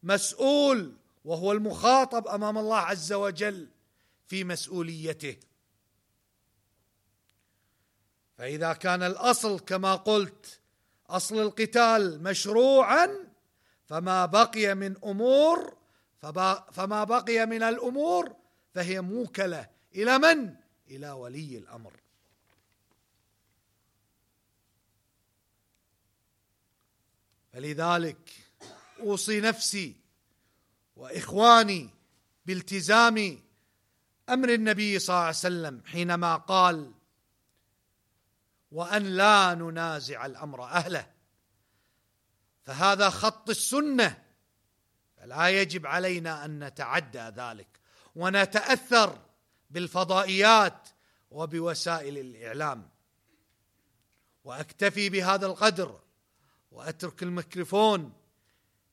مسؤول 0.03 0.95
وهو 1.25 1.51
المخاطب 1.51 2.27
أمام 2.27 2.57
الله 2.57 2.77
عز 2.77 3.13
وجل 3.13 3.69
في 4.27 4.43
مسؤوليته. 4.43 5.37
فإذا 8.37 8.73
كان 8.73 9.03
الأصل 9.03 9.59
كما 9.59 9.95
قلت 9.95 10.59
أصل 11.09 11.39
القتال 11.39 12.23
مشروعا 12.23 13.09
فما 13.85 14.25
بقي 14.25 14.75
من 14.75 14.95
أمور 15.03 15.77
فما 16.71 17.03
بقي 17.03 17.45
من 17.45 17.63
الأمور 17.63 18.35
فهي 18.73 19.01
موكلة. 19.01 19.69
إلى 19.95 20.19
من؟ 20.19 20.55
إلى 20.89 21.11
ولي 21.11 21.57
الأمر. 21.57 21.93
فلذلك 27.57 28.31
أوصي 28.99 29.41
نفسي 29.41 29.95
وإخواني 30.95 31.89
بالتزام 32.45 33.39
أمر 34.29 34.49
النبي 34.53 34.99
صلى 34.99 35.13
الله 35.13 35.25
عليه 35.25 35.37
وسلم 35.37 35.81
حينما 35.85 36.35
قال 36.35 36.91
وأن 38.71 39.03
لا 39.03 39.53
ننازع 39.53 40.25
الأمر 40.25 40.63
أهله. 40.63 41.07
فهذا 42.63 43.09
خط 43.09 43.49
السنة. 43.49 44.23
فلا 45.17 45.49
يجب 45.49 45.85
علينا 45.85 46.45
أن 46.45 46.63
نتعدى 46.63 47.19
ذلك 47.19 47.79
ونتأثر 48.15 49.21
بالفضائيات 49.69 50.87
وبوسائل 51.31 52.17
الإعلام. 52.17 52.89
وأكتفي 54.43 55.09
بهذا 55.09 55.45
القدر 55.45 56.06
وأترك 56.77 57.23
الميكروفون 57.23 58.13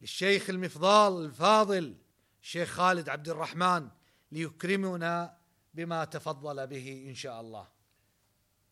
للشيخ 0.01 0.51
المفضال 0.51 1.25
الفاضل 1.25 1.94
الشيخ 2.42 2.68
خالد 2.68 3.09
عبد 3.09 3.29
الرحمن 3.29 3.88
ليكرمنا 4.33 5.37
بما 5.75 6.05
تفضل 6.05 6.66
به 6.66 7.05
إن 7.09 7.14
شاء 7.14 7.40
الله. 7.40 7.66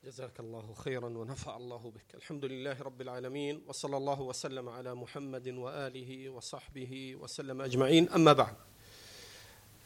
جزاك 0.05 0.41
الله 0.41 0.75
خيرا 0.75 1.07
ونفع 1.09 1.57
الله 1.57 1.91
بك. 1.91 2.15
الحمد 2.15 2.45
لله 2.45 2.83
رب 2.83 3.01
العالمين 3.01 3.63
وصلى 3.67 3.97
الله 3.97 4.21
وسلم 4.21 4.69
على 4.69 4.95
محمد 4.95 5.49
وآله 5.49 6.29
وصحبه 6.29 7.17
وسلم 7.17 7.63
أجمعين. 7.63 8.09
أما 8.09 8.33
بعد 8.33 8.57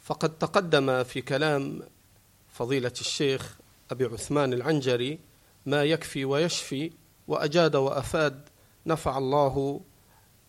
فقد 0.03 0.37
تقدم 0.37 1.03
في 1.03 1.21
كلام 1.21 1.83
فضيلة 2.49 2.93
الشيخ 3.01 3.57
أبي 3.91 4.05
عثمان 4.05 4.53
العنجري 4.53 5.19
ما 5.65 5.83
يكفي 5.83 6.25
ويشفي 6.25 6.91
وأجاد 7.27 7.75
وأفاد 7.75 8.49
نفع 8.87 9.17
الله 9.17 9.81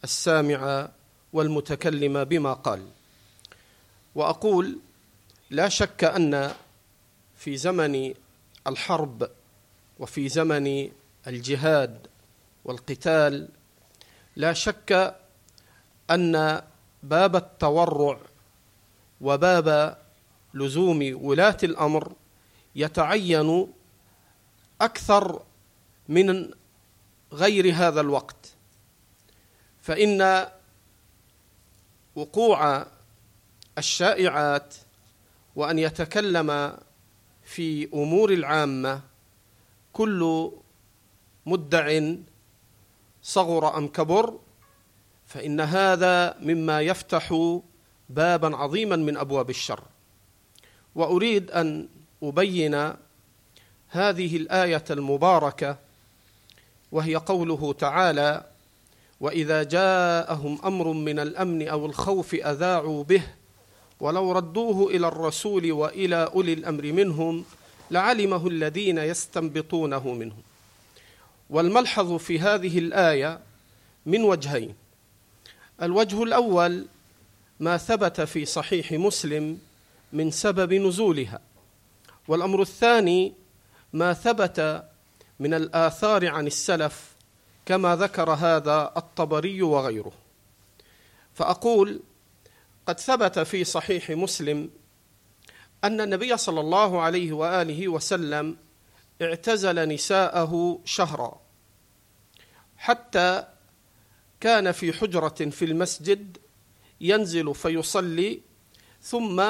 السامع 0.04 0.88
والمتكلم 1.32 2.24
بما 2.24 2.52
قال. 2.52 2.86
وأقول 4.14 4.78
لا 5.50 5.68
شك 5.68 6.04
أن 6.04 6.52
في 7.36 7.56
زمن 7.56 8.14
الحرب 8.66 9.30
وفي 9.98 10.28
زمن 10.28 10.90
الجهاد 11.26 12.06
والقتال 12.64 13.48
لا 14.36 14.52
شك 14.52 15.16
أن 16.10 16.62
باب 17.02 17.36
التورع 17.36 18.18
وباب 19.20 19.98
لزوم 20.54 21.18
ولاة 21.22 21.56
الأمر 21.62 22.12
يتعين 22.74 23.72
أكثر 24.80 25.42
من 26.08 26.50
غير 27.32 27.74
هذا 27.74 28.00
الوقت. 28.00 28.54
فإن 29.80 30.46
وقوع 32.14 32.86
الشائعات 33.78 34.74
وأن 35.56 35.78
يتكلم 35.78 36.78
في 37.42 37.88
أمور 37.94 38.32
العامة 38.32 39.00
كل 39.92 40.52
مدع 41.46 42.14
صغر 43.22 43.76
أم 43.78 43.88
كبر 43.88 44.38
فإن 45.26 45.60
هذا 45.60 46.36
مما 46.40 46.80
يفتح 46.80 47.58
بابا 48.08 48.56
عظيما 48.56 48.96
من 48.96 49.16
أبواب 49.16 49.50
الشر. 49.50 49.82
وأريد 50.94 51.50
أن 51.50 51.88
أبين 52.22 52.92
هذه 53.88 54.36
الآية 54.36 54.84
المباركة 54.90 55.78
وهي 56.92 57.16
قوله 57.16 57.72
تعالى 57.72 58.44
وإذا 59.20 59.62
جاءهم 59.62 60.58
أمر 60.64 60.92
من 60.92 61.18
الأمن 61.18 61.68
أو 61.68 61.86
الخوف 61.86 62.34
أذاعوا 62.34 63.04
به 63.04 63.22
ولو 64.00 64.32
ردوه 64.32 64.90
إلى 64.90 65.08
الرسول 65.08 65.72
وإلى 65.72 66.30
أولي 66.34 66.52
الأمر 66.52 66.92
منهم 66.92 67.44
لعلمه 67.90 68.46
الذين 68.48 68.98
يستنبطونه 68.98 70.14
منهم. 70.14 70.42
والملحظ 71.50 72.12
في 72.12 72.40
هذه 72.40 72.78
الآية 72.78 73.40
من 74.06 74.22
وجهين 74.22 74.74
الوجه 75.82 76.22
الأول 76.22 76.86
ما 77.60 77.76
ثبت 77.76 78.20
في 78.20 78.44
صحيح 78.44 78.92
مسلم 78.92 79.58
من 80.12 80.30
سبب 80.30 80.74
نزولها 80.74 81.40
والأمر 82.28 82.62
الثاني 82.62 83.32
ما 83.92 84.12
ثبت 84.12 84.87
من 85.40 85.54
الآثار 85.54 86.26
عن 86.26 86.46
السلف 86.46 87.16
كما 87.66 87.96
ذكر 87.96 88.30
هذا 88.30 88.92
الطبري 88.96 89.62
وغيره. 89.62 90.12
فأقول 91.34 92.00
قد 92.86 93.00
ثبت 93.00 93.38
في 93.38 93.64
صحيح 93.64 94.10
مسلم 94.10 94.70
أن 95.84 96.00
النبي 96.00 96.36
صلى 96.36 96.60
الله 96.60 97.00
عليه 97.00 97.32
وآله 97.32 97.88
وسلم 97.88 98.56
اعتزل 99.22 99.88
نساءه 99.88 100.80
شهرا 100.84 101.40
حتى 102.76 103.46
كان 104.40 104.72
في 104.72 104.92
حجرة 104.92 105.50
في 105.50 105.64
المسجد 105.64 106.38
ينزل 107.00 107.54
فيصلي 107.54 108.40
ثم 109.02 109.44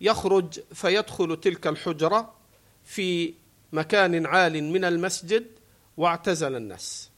يخرج 0.00 0.60
فيدخل 0.74 1.36
تلك 1.40 1.66
الحجرة 1.66 2.34
في 2.84 3.34
مكان 3.72 4.26
عال 4.26 4.64
من 4.64 4.84
المسجد 4.84 5.46
واعتزل 5.96 6.56
الناس. 6.56 7.10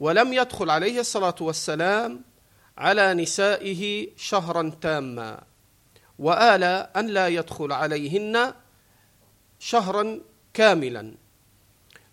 ولم 0.00 0.32
يدخل 0.32 0.70
عليه 0.70 1.00
الصلاة 1.00 1.34
والسلام 1.40 2.22
على 2.78 3.14
نسائه 3.14 4.08
شهرا 4.16 4.72
تاما. 4.80 5.42
وآل 6.18 6.64
أن 6.96 7.06
لا 7.06 7.28
يدخل 7.28 7.72
عليهن 7.72 8.54
شهرا 9.58 10.20
كاملا. 10.54 11.14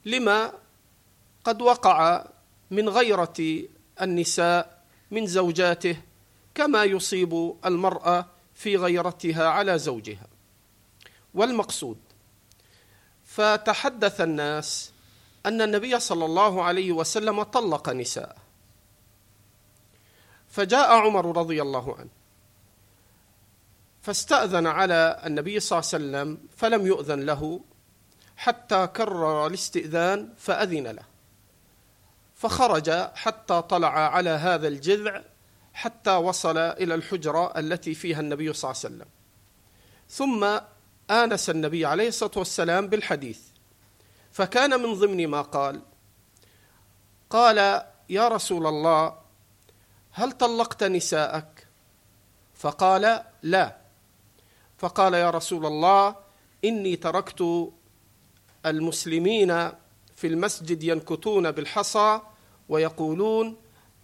لما 0.05 0.53
قد 1.43 1.61
وقع 1.61 2.25
من 2.71 2.89
غيرة 2.89 3.63
النساء 4.01 4.83
من 5.11 5.27
زوجاته 5.27 5.97
كما 6.55 6.83
يصيب 6.83 7.55
المرأة 7.65 8.25
في 8.55 8.77
غيرتها 8.77 9.47
على 9.47 9.79
زوجها. 9.79 10.27
والمقصود 11.33 11.97
فتحدث 13.37 14.21
الناس 14.21 14.91
أن 15.45 15.61
النبي 15.61 15.99
صلى 15.99 16.25
الله 16.25 16.63
عليه 16.63 16.91
وسلم 16.91 17.43
طلق 17.43 17.89
نساءه 17.89 18.35
فجاء 20.49 20.91
عمر 20.91 21.37
رضي 21.37 21.61
الله 21.61 21.95
عنه 21.97 22.09
فاستأذن 24.01 24.67
على 24.67 25.21
النبي 25.25 25.59
صلى 25.59 25.79
الله 25.79 25.89
عليه 25.93 26.27
وسلم 26.27 26.47
فلم 26.57 26.87
يؤذن 26.87 27.19
له 27.25 27.61
حتى 28.37 28.87
كرر 28.87 29.47
الاستئذان 29.47 30.33
فأذن 30.37 30.87
له. 30.87 31.03
فخرج 32.35 32.89
حتى 33.15 33.61
طلع 33.61 34.15
على 34.15 34.29
هذا 34.29 34.67
الجذع 34.67 35.21
حتى 35.73 36.15
وصل 36.15 36.57
إلى 36.57 36.95
الحجرة 36.95 37.59
التي 37.59 37.93
فيها 37.93 38.19
النبي 38.19 38.53
صلى 38.53 38.71
الله 38.71 38.81
عليه 38.83 38.95
وسلم. 38.95 39.07
ثم 40.09 40.59
آنس 41.11 41.49
النبي 41.49 41.85
عليه 41.85 42.07
الصلاة 42.07 42.31
والسلام 42.35 42.87
بالحديث. 42.87 43.39
فكان 44.31 44.81
من 44.83 44.93
ضمن 44.93 45.27
ما 45.27 45.41
قال 45.41 45.81
قال 47.29 47.57
يا 48.09 48.27
رسول 48.27 48.67
الله 48.67 49.17
هل 50.11 50.31
طلقت 50.31 50.83
نساءك؟ 50.83 51.67
فقال 52.55 53.23
لا. 53.43 53.77
فقال 54.77 55.13
يا 55.13 55.29
رسول 55.29 55.65
الله 55.65 56.15
إني 56.65 56.95
تركت 56.95 57.71
المسلمين 58.65 59.71
في 60.15 60.27
المسجد 60.27 60.83
ينكتون 60.83 61.51
بالحصى 61.51 62.21
ويقولون 62.69 63.55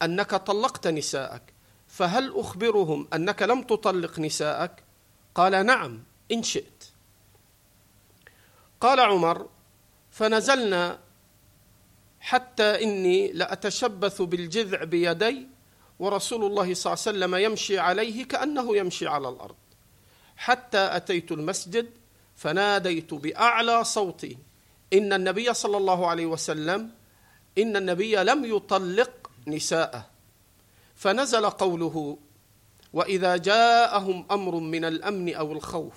أنك 0.02 0.36
طلقت 0.36 0.88
نساءك 0.88 1.54
فهل 1.88 2.39
أخبرهم 2.39 3.08
أنك 3.13 3.42
لم 3.42 3.62
تطلق 3.62 4.20
نساءك؟ 4.20 4.84
قال 5.36 5.66
نعم 5.66 6.04
إن 6.32 6.44
شئت. 6.44 6.73
قال 8.84 9.00
عمر 9.00 9.50
فنزلنا 10.12 11.00
حتى 12.19 12.84
إني 12.84 13.32
لأتشبث 13.32 14.22
بالجذع 14.22 14.84
بيدي 14.84 15.48
ورسول 16.00 16.46
الله 16.46 16.74
صلى 16.74 16.93
الله 16.93 17.04
عليه 17.08 17.17
وسلم 17.17 17.36
يمشي 17.36 17.80
عليه 17.80 18.28
كأنه 18.28 18.78
يمشي 18.78 19.08
على 19.08 19.30
الأرض. 19.30 19.56
حتى 20.38 20.78
أتيت 20.78 21.32
المسجد 21.32 21.89
فناديت 22.36 23.13
بأعلى 23.13 23.84
صوتي 23.84 24.38
إن 24.93 25.13
النبي 25.13 25.54
صلى 25.54 25.78
الله 25.78 26.08
عليه 26.08 26.26
وسلم 26.26 26.91
إن 27.58 27.78
النبي 27.78 28.15
لم 28.15 28.46
يطلق 28.46 29.32
نساءه. 29.48 30.06
فنزل 30.96 31.50
قوله 31.50 32.17
وإذا 32.93 33.38
جاءهم 33.38 34.26
أمر 34.32 34.56
من 34.56 34.86
الأمن 34.86 35.36
أو 35.36 35.52
الخوف 35.52 35.96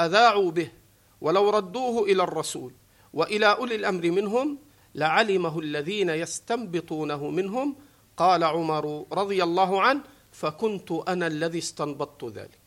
أذاعوا 0.00 0.50
به. 0.50 0.77
ولو 1.20 1.50
ردوه 1.50 2.04
إلى 2.04 2.22
الرسول 2.22 2.72
وإلى 3.12 3.46
أولي 3.46 3.74
الأمر 3.74 4.10
منهم 4.10 4.58
لعلمه 4.94 5.58
الذين 5.58 6.08
يستنبطونه 6.10 7.30
منهم. 7.30 7.76
قال 8.16 8.44
عمر 8.44 9.06
رضي 9.12 9.42
الله 9.42 9.82
عنه 9.82 10.00
فكنت 10.32 10.92
أنا 10.92 11.26
الذي 11.26 11.58
استنبطت 11.58 12.24
ذلك. 12.24 12.60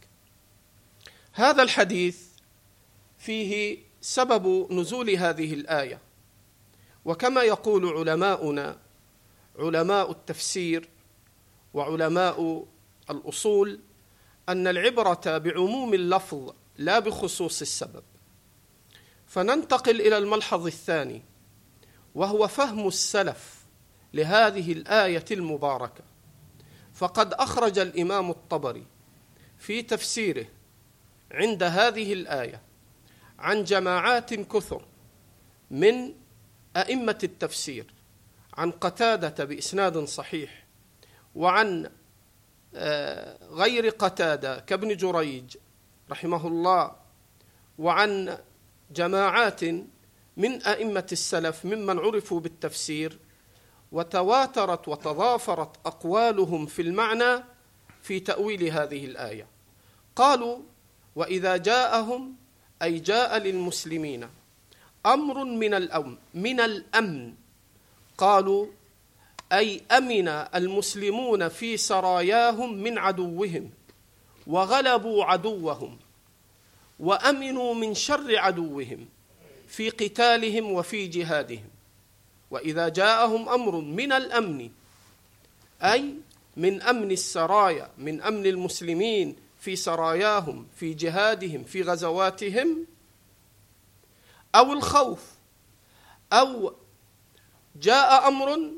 هذا 1.33 1.63
الحديث 1.63 2.19
فيه 3.17 3.79
سبب 4.01 4.73
نزول 4.73 5.09
هذه 5.09 5.53
الآية. 5.53 5.99
وكما 7.05 7.43
يقول 7.43 7.85
علماؤنا 7.97 8.77
علماء 9.59 10.11
التفسير 10.11 10.89
وعلماء 11.73 12.65
الأصول 13.09 13.79
أن 14.49 14.67
العبرة 14.67 15.37
بعموم 15.37 15.93
اللفظ 15.93 16.53
لا 16.77 16.99
بخصوص 16.99 17.61
السبب. 17.61 18.03
فننتقل 19.31 20.01
إلى 20.01 20.17
الملحظ 20.17 20.65
الثاني 20.65 21.21
وهو 22.15 22.47
فهم 22.47 22.87
السلف 22.87 23.65
لهذه 24.13 24.71
الآية 24.71 25.25
المباركة. 25.31 26.03
فقد 26.93 27.33
أخرج 27.33 27.79
الإمام 27.79 28.29
الطبري 28.29 28.85
في 29.57 29.81
تفسيره 29.81 30.45
عند 31.31 31.63
هذه 31.63 32.13
الآية 32.13 32.61
عن 33.39 33.63
جماعات 33.63 34.33
كثر 34.33 34.85
من 35.71 36.13
أئمة 36.77 37.19
التفسير 37.23 37.93
عن 38.53 38.71
قتادة 38.71 39.45
بإسناد 39.45 39.97
صحيح 39.97 40.65
وعن 41.35 41.89
آه، 42.75 43.37
غير 43.51 43.89
قتادة 43.89 44.59
كابن 44.59 44.97
جريج 44.97 45.57
رحمه 46.09 46.47
الله 46.47 46.95
وعن 47.77 48.37
جماعات 48.95 49.63
من 50.37 50.61
أئمة 50.61 51.07
السلف 51.11 51.65
ممن 51.65 51.99
عرفوا 51.99 52.39
بالتفسير 52.39 53.17
وتواترت 53.91 54.87
وتضافرت 54.87 55.69
أقوالهم 55.85 56.65
في 56.65 56.81
المعنى 56.81 57.43
في 58.01 58.19
تأويل 58.19 58.63
هذه 58.63 59.05
الآية. 59.05 59.47
قالوا 60.15 60.57
وإذا 61.15 61.57
جاءهم 61.57 62.35
أي 62.81 62.99
جاء 62.99 63.37
للمسلمين 63.37 64.27
أمر 65.05 65.43
من 65.43 65.73
الامن 65.73 66.17
من 66.33 66.59
الأمن. 66.59 67.33
قالوا 68.17 68.67
أي 69.51 69.81
أمن 69.91 70.27
المسلمون 70.27 71.47
في 71.47 71.77
سراياهم 71.77 72.73
من 72.73 72.97
عدوهم 72.97 73.69
وغلبوا 74.47 75.25
عدوهم. 75.25 75.97
وأمنوا 77.01 77.73
من 77.73 77.93
شر 77.93 78.37
عدوهم 78.37 79.05
في 79.67 79.89
قتالهم 79.89 80.71
وفي 80.71 81.07
جهادهم. 81.07 81.69
وإذا 82.51 82.89
جاءهم 82.89 83.49
أمر 83.49 83.75
من 83.75 84.11
الأمن 84.11 84.69
أي 85.83 86.13
من 86.57 86.81
أمن 86.81 87.11
السرايا 87.11 87.89
من 87.97 88.21
أمن 88.21 88.45
المسلمين 88.45 89.35
في 89.59 89.75
سراياهم 89.75 90.67
في 90.75 90.93
جهادهم 90.93 91.63
في 91.63 91.81
غزواتهم 91.81 92.85
أو 94.55 94.73
الخوف 94.73 95.23
أو 96.33 96.73
جاء 97.75 98.27
أمر 98.27 98.71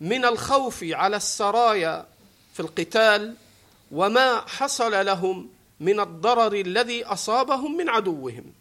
من 0.00 0.24
الخوف 0.24 0.84
على 0.84 1.16
السرايا 1.16 2.06
في 2.52 2.60
القتال 2.60 3.34
وما 3.92 4.40
حصل 4.40 5.06
لهم 5.06 5.48
من 5.80 6.00
الضرر 6.00 6.52
الذي 6.54 7.04
أصابهم 7.04 7.76
من 7.76 7.88
عدوهم. 7.88 8.52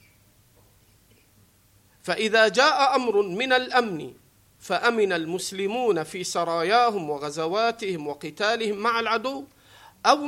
فإذا 2.03 2.47
جاء 2.47 2.95
أمر 2.95 3.21
من 3.21 3.53
الأمن 3.53 4.13
فأمن 4.59 5.13
المسلمون 5.13 6.03
في 6.03 6.23
سراياهم 6.23 7.09
وغزواتهم 7.09 8.07
وقتالهم 8.07 8.77
مع 8.77 8.99
العدو 8.99 9.43
أو 10.05 10.27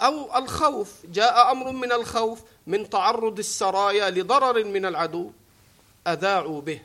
أو 0.00 0.38
الخوف 0.38 0.92
جاء 1.06 1.52
أمر 1.52 1.72
من 1.72 1.92
الخوف 1.92 2.40
من 2.66 2.90
تعرض 2.90 3.38
السرايا 3.38 4.10
لضرر 4.10 4.64
من 4.64 4.86
العدو 4.86 5.30
أذاعوا 6.06 6.60
به. 6.60 6.80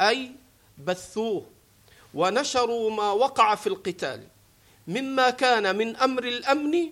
أي 0.00 0.30
بثوه 0.78 1.46
ونشروا 2.14 2.90
ما 2.90 3.10
وقع 3.10 3.54
في 3.54 3.66
القتال. 3.66 4.22
مما 4.88 5.30
كان 5.30 5.76
من 5.76 5.96
أمر 5.96 6.24
الأمن 6.24 6.90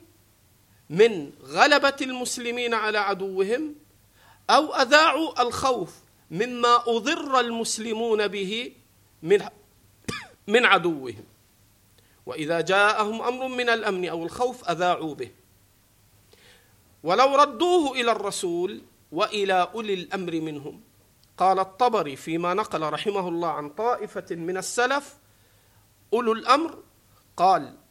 من 0.92 1.33
غلبة 1.42 1.96
المسلمين 2.00 2.74
على 2.74 2.98
عدوهم 2.98 3.74
أو 4.50 4.74
أذاعوا 4.74 5.42
الخوف 5.42 5.94
مما 6.31 6.76
أضر 6.87 7.40
المسلمون 7.40 8.28
به 8.28 8.72
من 9.22 9.40
من 10.55 10.64
عدوهم. 10.64 11.24
وإذا 12.26 12.61
جاءهم 12.61 13.22
أمر 13.22 13.48
من 13.48 13.68
الأمن 13.68 14.09
أو 14.09 14.24
الخوف 14.24 14.70
أذاعوا 14.70 15.14
به. 15.14 15.31
ولو 17.02 17.37
ردوه 17.37 17.92
إلى 17.92 18.12
الرسول 18.12 18.83
وإلى 19.12 19.68
أولي 19.74 19.94
الأمر 19.94 20.33
منهم. 20.40 20.81
قال 21.38 21.59
الطبري 21.59 22.16
فيما 22.16 22.55
نقل 22.55 22.83
رحمه 22.83 23.28
الله 23.28 23.48
عن 23.48 23.68
طائفة 23.68 24.26
من 24.31 24.57
السلف 24.57 25.16
أولو 26.12 26.33
الأمر 26.33 26.78
قال 27.37 27.82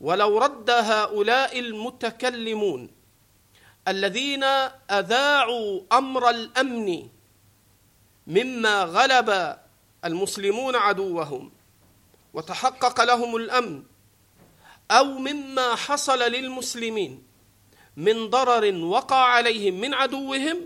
ولو 0.00 0.38
رد 0.38 0.70
هؤلاء 0.70 1.58
المتكلمون 1.58 2.90
الذين 3.88 4.44
أذاعوا 4.90 5.80
أمر 5.92 6.30
الأمن 6.30 7.08
مما 8.26 8.82
غلب 8.82 9.58
المسلمون 10.04 10.76
عدوهم 10.76 11.52
وتحقق 12.34 13.04
لهم 13.04 13.36
الأمن 13.36 13.82
أو 14.90 15.04
مما 15.04 15.74
حصل 15.74 16.18
للمسلمين 16.18 17.22
من 17.96 18.30
ضرر 18.30 18.74
وقع 18.74 19.16
عليهم 19.16 19.80
من 19.80 19.94
عدوهم 19.94 20.60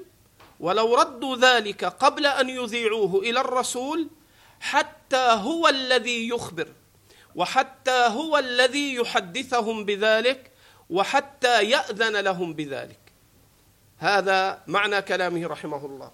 ولو 0.61 0.95
ردوا 0.95 1.37
ذلك 1.37 1.85
قبل 1.85 2.27
أن 2.27 2.49
يذيعوه 2.49 3.21
إلى 3.23 3.41
الرسول 3.41 4.09
حتى 4.61 5.17
هو 5.17 5.69
الذي 5.69 6.29
يخبر. 6.29 6.69
وحتى 7.35 8.07
هو 8.07 8.38
الذي 8.38 8.95
يحدثهم 8.95 9.85
بذلك 9.85 10.51
وحتى 10.91 11.64
يأذن 11.64 12.17
لهم 12.17 12.55
بذلك. 12.55 12.99
هذا 13.99 14.62
معنى 14.67 15.03
كلامه 15.03 15.47
رحمه 15.47 15.87
الله. 15.87 16.11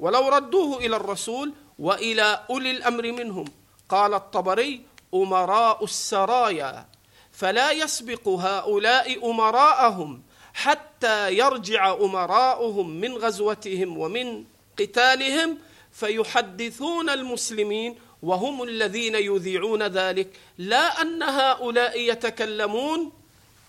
ولو 0.00 0.28
ردوه 0.28 0.78
إلى 0.78 0.96
الرسول 0.96 1.52
وإلى 1.78 2.44
أولي 2.50 2.70
الأمر 2.70 3.12
منهم 3.12 3.44
قال 3.88 4.14
الطبري 4.14 4.82
أمراء 5.14 5.84
السرايا. 5.84 6.86
فلا 7.32 7.70
يسبق 7.70 8.28
هؤلاء 8.28 9.30
أمراءهم 9.30 10.22
حتى 10.54 11.34
يرجع 11.38 11.92
أمراؤهم 11.94 12.90
من 12.90 13.12
غزوتهم 13.12 13.98
ومن 13.98 14.44
قتالهم 14.78 15.58
فيحدثون 15.92 17.10
المسلمين 17.10 17.98
وهم 18.22 18.62
الذين 18.62 19.14
يذيعون 19.14 19.82
ذلك. 19.82 20.28
لا 20.58 21.02
أن 21.02 21.22
هؤلاء 21.22 22.00
يتكلمون 22.00 23.12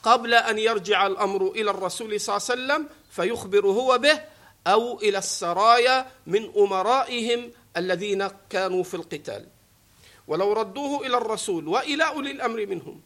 قبل 0.04 0.34
أن 0.34 0.58
يرجع 0.58 1.08
الأمر 1.08 1.52
إلى 1.52 1.72
الرسول 1.72 2.22
صلى 2.22 2.38
الله 2.38 2.48
عليه 2.50 2.54
وسلم 2.54 2.90
فيخبر 3.12 3.68
هو 3.68 3.98
به 3.98 4.22
أو 4.68 5.00
إلى 5.00 5.18
السرايا 5.18 6.12
من 6.28 6.52
أمرائهم 6.58 7.52
الذين 7.78 8.28
كانوا 8.50 8.84
في 8.84 8.94
القتال. 8.94 9.48
ولو 10.28 10.54
ردوه 10.54 11.08
إلى 11.08 11.18
الرسول 11.18 11.68
وإلى 11.68 12.08
أولي 12.08 12.32
الأمر 12.32 12.66
منهم. 12.66 13.02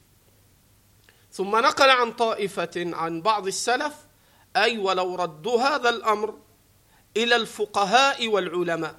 ثم 1.32 1.56
نقل 1.56 1.90
عن 1.90 2.12
طائفة 2.12 2.72
عن 2.76 3.22
بعض 3.22 3.48
السلف 3.48 3.94
أي 4.56 4.78
ولو 4.78 5.16
ردوا 5.16 5.62
هذا 5.62 5.90
الأمر 5.90 6.38
إلى 7.18 7.36
الفقهاء 7.36 8.28
والعلماء. 8.28 8.96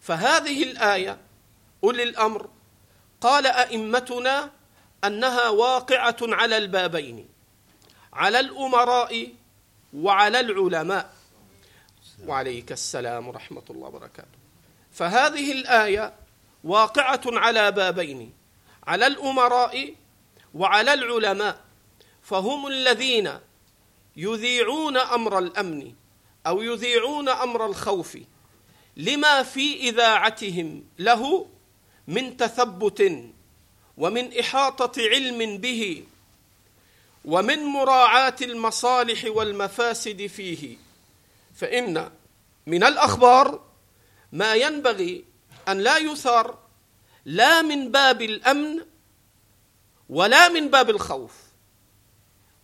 فهذه 0.00 0.62
الآية 0.62 1.18
أولي 1.84 2.02
الأمر. 2.02 2.48
قال 3.20 3.46
أئمتنا 3.46 4.50
أنها 5.04 5.48
واقعة 5.48 6.16
على 6.22 6.56
البابين 6.56 7.28
على 8.12 8.40
الأمراء 8.40 9.32
وعلى 9.94 10.40
العلماء. 10.40 11.14
وعليك 12.26 12.72
السلام 12.72 13.28
ورحمة 13.28 13.62
الله 13.70 13.88
وبركاته. 13.88 14.38
فهذه 14.92 15.52
الآية 15.52 16.12
واقعة 16.64 17.20
على 17.26 17.72
بابين 17.72 18.32
على 18.86 19.06
الأمراء 19.06 19.94
وعلى 20.54 20.92
العلماء. 20.94 21.56
فهم 22.22 22.66
الذين 22.66 23.38
يذيعون 24.16 24.96
أمر 24.96 25.38
الأمن 25.38 25.92
أو 26.46 26.62
يذيعون 26.62 27.28
أمر 27.28 27.66
الخوف 27.66 28.18
لما 28.96 29.42
في 29.42 29.88
إذاعتهم 29.88 30.84
له 30.98 31.46
من 32.08 32.36
تثبت 32.36 33.30
ومن 33.98 34.38
إحاطة 34.38 35.02
علم 35.02 35.58
به 35.58 36.04
ومن 37.24 37.58
مراعاة 37.58 38.36
المصالح 38.42 39.24
والمفاسد 39.28 40.26
فيه. 40.26 40.76
فإن 41.54 42.10
من 42.66 42.84
الأخبار 42.84 43.60
ما 44.32 44.54
ينبغي 44.54 45.24
أن 45.68 45.78
لا 45.78 45.96
يثار 45.96 46.58
لا 47.24 47.62
من 47.62 47.90
باب 47.90 48.22
الأمن 48.22 48.80
ولا 50.08 50.48
من 50.48 50.68
باب 50.68 50.90
الخوف. 50.90 51.32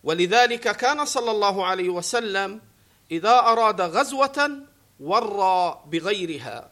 ولذلك 0.03 0.77
كان 0.77 1.05
صلى 1.05 1.31
الله 1.31 1.65
عليه 1.65 1.89
وسلم 1.89 2.61
إذا 3.11 3.39
أراد 3.39 3.81
غزوة 3.81 4.59
ورى 4.99 5.83
بغيرها. 5.87 6.71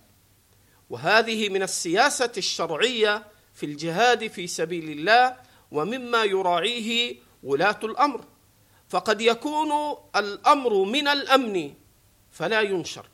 وهذه 0.90 1.50
من 1.50 1.64
السياسة 1.64 2.32
الشرعية 2.38 3.26
في 3.54 3.66
الجهاد 3.66 4.28
في 4.28 4.48
سبيل 4.48 4.90
الله 4.90 5.38
ومما 5.72 6.24
يراعيه 6.24 7.16
ولاة 7.44 7.80
الأمر. 7.84 8.26
فقد 8.90 9.22
يكون 9.22 9.98
الأمر 10.16 10.84
من 10.84 11.08
الأمن 11.08 11.74
فلا 12.32 12.62
ينشر. 12.62 13.06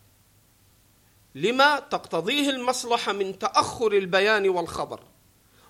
لما 1.36 1.80
تقتضيه 1.80 2.50
المصلحة 2.50 3.14
من 3.14 3.40
تأخر 3.40 3.92
البيان 3.92 4.50
والخبر. 4.50 5.00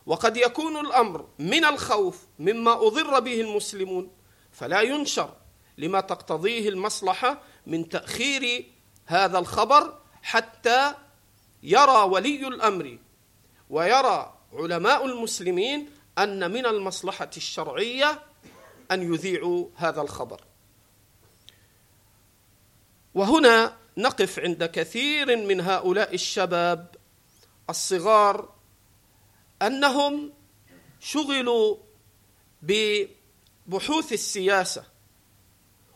وقد 0.05 0.37
يكون 0.37 0.77
الأمر 0.77 1.27
من 1.39 1.65
الخوف 1.65 2.23
مما 2.39 2.73
أضر 2.73 3.19
به 3.19 3.41
المسلمون 3.41 4.11
فلا 4.51 4.81
ينشر. 4.81 5.33
لما 5.77 6.01
تقتضيه 6.01 6.69
المصلحة 6.69 7.41
من 7.67 7.89
تأخير 7.89 8.65
هذا 9.05 9.39
الخبر 9.39 9.99
حتى 10.23 10.93
يرى 11.65 12.01
ولي 12.04 12.47
الأمر 12.47 12.97
ويرى 13.69 14.38
علماء 14.54 15.06
المسلمين 15.06 15.89
أن 16.17 16.51
من 16.51 16.65
المصلحة 16.65 17.30
الشرعية 17.38 18.21
أن 18.91 19.13
يذيعوا 19.13 19.67
هذا 19.75 20.01
الخبر. 20.01 20.41
وهنا 23.13 23.78
نقف 23.97 24.39
عند 24.39 24.63
كثير 24.63 25.38
من 25.38 25.62
هؤلاء 25.62 26.13
الشباب 26.13 26.95
الصغار 27.69 28.54
أنهم 29.62 30.34
شغلوا 30.99 31.78
ببحوث 32.62 34.13
السياسة 34.13 34.84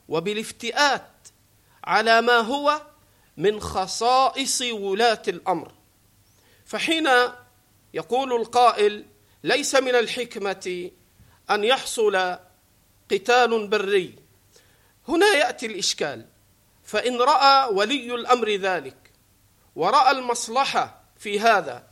وبالافتئات 0.08 1.28
على 1.84 2.22
ما 2.22 2.38
هو 2.38 2.82
من 3.40 3.60
خصائص 3.60 4.62
ولاة 4.62 5.22
الأمر. 5.28 5.72
فحين 6.66 7.10
يقول 7.94 8.34
القائل 8.34 9.06
ليس 9.44 9.76
من 9.76 9.96
الحكمة 9.96 10.92
أن 11.50 11.64
يحصل 11.64 12.38
قتال 13.12 13.68
بري. 13.68 14.16
هنا 15.08 15.28
يأتي 15.28 15.66
الإشكال. 15.66 16.26
فإن 16.90 17.22
رأى 17.22 17.74
ولي 17.74 18.16
الأمر 18.16 18.50
ذلك 18.50 19.12
ورأى 19.76 20.12
المصلحة 20.12 21.02
في 21.18 21.40
هذا 21.40 21.84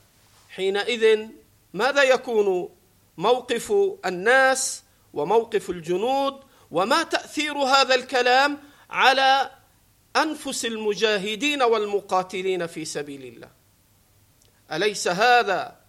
حينئذ 0.50 1.28
ماذا 1.74 2.04
يكون 2.04 2.76
موقف 3.18 3.74
الناس 4.06 4.84
وموقف 5.14 5.70
الجنود 5.70 6.40
وما 6.72 7.04
تأثير 7.04 7.58
هذا 7.58 7.96
الكلام 7.96 8.58
على 8.90 9.52
أنفس 10.17 10.65
المجاهدين 10.65 11.63
والمقاتلين 11.63 12.67
في 12.67 12.86
سبيل 12.86 13.23
الله. 13.25 13.49
أليس 14.71 15.08
هذا 15.08 15.80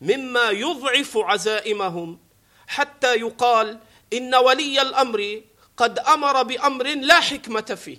مما 0.00 0.50
يضعف 0.50 1.16
عزائمهم 1.16 2.18
حتى 2.66 3.14
يقال 3.14 3.78
إن 4.12 4.34
ولي 4.34 4.82
الأمر 4.82 5.42
قد 5.76 5.98
أمر 5.98 6.42
بأمر 6.42 6.94
لا 6.94 7.20
حكمة 7.20 7.60
فيه 7.60 7.98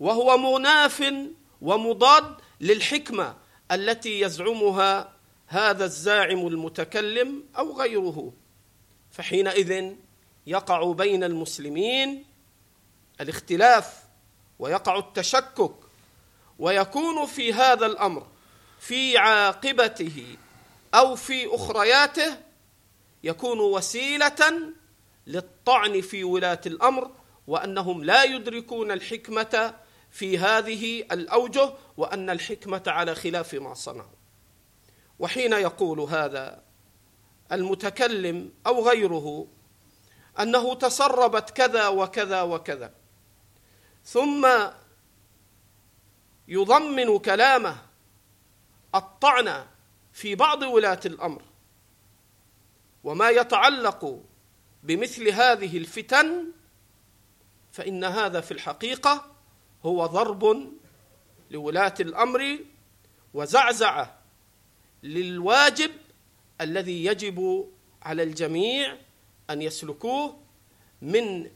وهو 0.00 0.38
مناف 0.38 1.12
ومضاد 1.60 2.34
للحكمة 2.60 3.36
التي 3.72 4.20
يزعمها 4.20 5.12
هذا 5.46 5.84
الزاعم 5.84 6.46
المتكلم 6.46 7.44
أو 7.58 7.80
غيره. 7.80 8.32
فحينئذ 9.10 9.92
يقع 10.46 10.92
بين 10.92 11.24
المسلمين 11.24 12.24
الاختلاف 13.20 14.03
ويقع 14.58 14.98
التشكك 14.98 15.74
ويكون 16.58 17.26
في 17.26 17.52
هذا 17.52 17.86
الأمر 17.86 18.26
في 18.78 19.18
عاقبته 19.18 20.36
أو 20.94 21.16
في 21.16 21.54
أخرياته 21.54 22.36
يكون 23.24 23.60
وسيلة 23.60 24.72
للطعن 25.26 26.00
في 26.00 26.24
ولاة 26.24 26.60
الأمر 26.66 27.10
وأنهم 27.46 28.04
لا 28.04 28.24
يدركون 28.24 28.90
الحكمة 28.90 29.74
في 30.10 30.38
هذه 30.38 31.00
الأوجه 31.12 31.72
وأن 31.96 32.30
الحكمة 32.30 32.82
على 32.86 33.14
خلاف 33.14 33.54
ما 33.54 33.74
صنعوا. 33.74 34.14
وحين 35.18 35.52
يقول 35.52 36.00
هذا 36.00 36.62
المتكلم 37.52 38.52
أو 38.66 38.88
غيره 38.88 39.46
أنه 40.40 40.74
تسربت 40.74 41.50
كذا 41.50 41.88
وكذا 41.88 42.42
وكذا 42.42 42.92
ثم 44.04 44.48
يضمن 46.48 47.18
كلامه 47.18 47.76
الطعن 48.94 49.66
في 50.12 50.34
بعض 50.34 50.62
ولاة 50.62 51.00
الأمر. 51.06 51.42
وما 53.04 53.30
يتعلق 53.30 54.22
بمثل 54.82 55.28
هذه 55.28 55.76
الفتن 55.78 56.52
فإن 57.72 58.04
هذا 58.04 58.40
في 58.40 58.50
الحقيقة 58.50 59.34
هو 59.84 60.06
ضرب 60.06 60.72
لولاة 61.50 61.94
الأمر 62.00 62.58
وزعزعة 63.34 64.18
للواجب 65.02 65.90
الذي 66.60 67.04
يجب 67.04 67.68
على 68.02 68.22
الجميع 68.22 68.96
أن 69.50 69.62
يسلكوه 69.62 70.40
من 71.02 71.50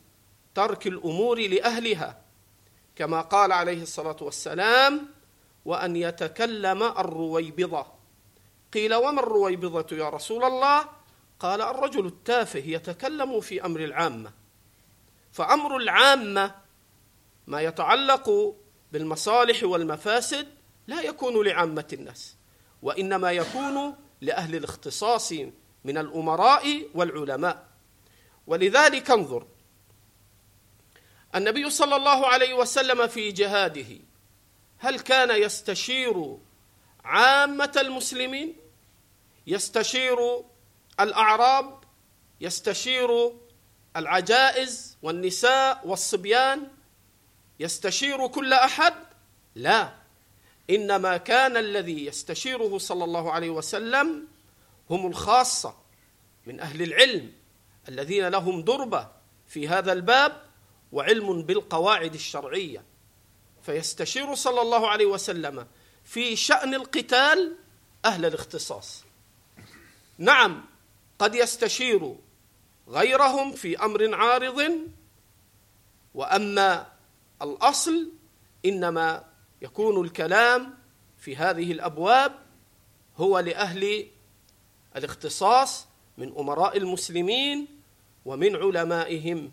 ترك 0.54 0.86
الأمور 0.86 1.38
لأهلها. 1.38 2.27
كما 2.98 3.20
قال 3.20 3.52
عليه 3.52 3.82
الصلاة 3.82 4.16
والسلام 4.20 5.08
وأن 5.64 5.96
يتكلم 5.96 6.82
الرويبضة 6.82 7.86
قيل 8.74 8.94
وما 8.94 9.20
الرويبضة 9.20 9.96
يا 9.96 10.08
رسول 10.08 10.44
الله؟ 10.44 10.84
قال 11.40 11.60
الرجل 11.60 12.06
التافه 12.06 12.58
يتكلم 12.58 13.40
في 13.40 13.64
أمر 13.64 13.80
العامة 13.84 14.32
فأمر 15.32 15.76
العامة 15.76 16.54
ما 17.46 17.60
يتعلق 17.60 18.54
بالمصالح 18.92 19.64
والمفاسد 19.64 20.46
لا 20.86 21.02
يكون 21.02 21.46
لعامة 21.46 21.88
الناس 21.92 22.36
وإنما 22.82 23.32
يكون 23.32 23.94
لأهل 24.20 24.54
الاختصاص 24.54 25.32
من 25.84 25.98
الأمراء 25.98 26.88
والعلماء. 26.94 27.66
ولذلك 28.46 29.10
انظر 29.10 29.46
النبي 31.34 31.70
صلى 31.70 31.96
الله 31.96 32.26
عليه 32.26 32.54
وسلم 32.54 33.06
في 33.06 33.32
جهاده. 33.32 33.98
هل 34.78 35.00
كان 35.00 35.42
يستشير 35.42 36.36
عامة 37.04 37.72
المسلمين؟ 37.76 38.56
يستشير 39.46 40.44
الأعراب؟ 41.00 41.78
يستشير 42.40 43.32
العجائز 43.96 44.96
والنساء 45.02 45.80
والصبيان؟ 45.84 46.68
يستشير 47.60 48.26
كل 48.26 48.52
أحد؟ 48.52 48.94
لا. 49.54 49.94
إنما 50.70 51.16
كان 51.16 51.56
الذي 51.56 52.06
يستشيره 52.06 52.78
صلى 52.78 53.04
الله 53.04 53.32
عليه 53.32 53.50
وسلم 53.50 54.26
هم 54.90 55.06
الخاصة 55.06 55.74
من 56.46 56.60
أهل 56.60 56.82
العلم 56.82 57.32
الذين 57.88 58.28
لهم 58.28 58.62
دربة 58.62 59.08
في 59.46 59.68
هذا 59.68 59.92
الباب 59.92 60.47
وعلم 60.92 61.42
بالقواعد 61.42 62.14
الشرعية. 62.14 62.84
فيستشير 63.62 64.34
صلى 64.34 64.60
الله 64.60 64.88
عليه 64.88 65.06
وسلم 65.06 65.66
في 66.04 66.36
شأن 66.36 66.74
القتال 66.74 67.56
أهل 68.04 68.24
الاختصاص. 68.24 69.04
نعم 70.18 70.64
قد 71.18 71.34
يستشير 71.34 72.16
غيرهم 72.88 73.52
في 73.52 73.84
أمر 73.84 74.14
عارض 74.14 74.72
وأما 76.14 76.92
الأصل 77.42 78.12
إنما 78.64 79.24
يكون 79.62 80.04
الكلام 80.04 80.78
في 81.18 81.36
هذه 81.36 81.72
الأبواب 81.72 82.34
هو 83.16 83.38
لأهل 83.38 84.06
الاختصاص 84.96 85.86
من 86.18 86.36
أمراء 86.38 86.76
المسلمين 86.76 87.66
ومن 88.24 88.56
علمائهم. 88.56 89.50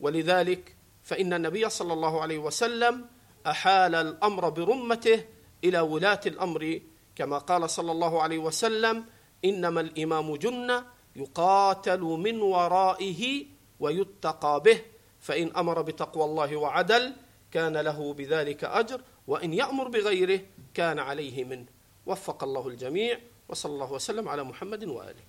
ولذلك 0.00 0.76
فإن 1.02 1.32
النبي 1.32 1.68
صلى 1.68 1.92
الله 1.92 2.20
عليه 2.22 2.38
وسلم 2.38 3.04
أحال 3.46 3.94
الأمر 3.94 4.48
برمته 4.48 5.24
إلى 5.64 5.80
ولاة 5.80 6.20
الأمر 6.26 6.80
كما 7.16 7.38
قال 7.38 7.70
صلى 7.70 7.92
الله 7.92 8.22
عليه 8.22 8.38
وسلم 8.38 9.04
إنما 9.44 9.80
الإمام 9.80 10.36
جنة 10.36 10.84
يقاتل 11.16 12.00
من 12.00 12.40
ورائه 12.40 13.46
ويتقى 13.80 14.60
به 14.60 14.82
فإن 15.20 15.56
أمر 15.56 15.82
بتقوى 15.82 16.24
الله 16.24 16.56
وعدل 16.56 17.12
كان 17.52 17.76
له 17.76 18.14
بذلك 18.14 18.64
أجر 18.64 19.00
وإن 19.26 19.52
يأمر 19.52 19.88
بغيره 19.88 20.40
كان 20.74 20.98
عليه 20.98 21.44
منه. 21.44 21.66
وفق 22.06 22.44
الله 22.44 22.68
الجميع 22.68 23.18
وصلى 23.48 23.72
الله 23.72 23.92
وسلم 23.92 24.28
على 24.28 24.44
محمد 24.44 24.84
وآله. 24.84 25.24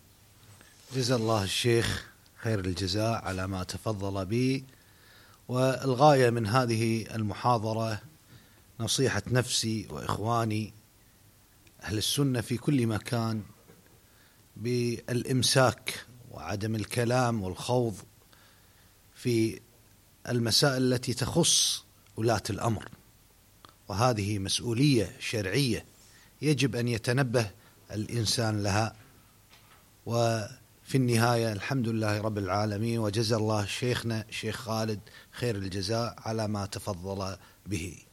جزا 0.96 1.16
الله 1.16 1.44
الشيخ. 1.44 2.17
خير 2.38 2.60
الجزاء 2.60 3.26
على 3.26 3.48
ما 3.48 3.64
تفضل 3.64 4.26
به 4.26 4.64
والغاية 5.48 6.30
من 6.30 6.48
هذه 6.48 7.16
المحاضرة 7.16 8.02
نصيحة 8.80 9.24
نفسي 9.28 9.88
وإخواني 9.90 10.74
أهل 11.84 11.98
السنة 11.98 12.42
في 12.42 12.58
كل 12.58 12.88
مكان 12.88 13.44
بالإمساك 14.58 16.06
وعدم 16.32 16.76
الكلام 16.76 17.44
والخوض 17.44 17.96
في 19.16 19.60
المسائل 20.30 20.94
التي 20.94 21.14
تخص 21.14 21.84
ولاة 22.18 22.44
الأمر. 22.50 22.90
وهذه 23.88 24.40
مسؤولية 24.40 25.16
شرعية 25.20 25.86
يجب 26.42 26.76
أن 26.76 26.88
يتنبه 26.88 27.52
الإنسان 27.92 28.64
لها. 28.64 28.96
وفي 30.88 30.98
النهاية 30.98 31.52
الحمد 31.52 31.88
لله 31.88 32.22
رب 32.22 32.38
العالمين 32.38 33.00
وجزا 33.00 33.38
الله 33.38 33.66
شيخنا 33.66 34.26
شيخ 34.30 34.56
خالد 34.56 35.00
خير 35.32 35.56
الجزاء 35.56 36.16
على 36.18 36.48
ما 36.48 36.66
تفضل 36.66 37.38
به. 37.66 38.07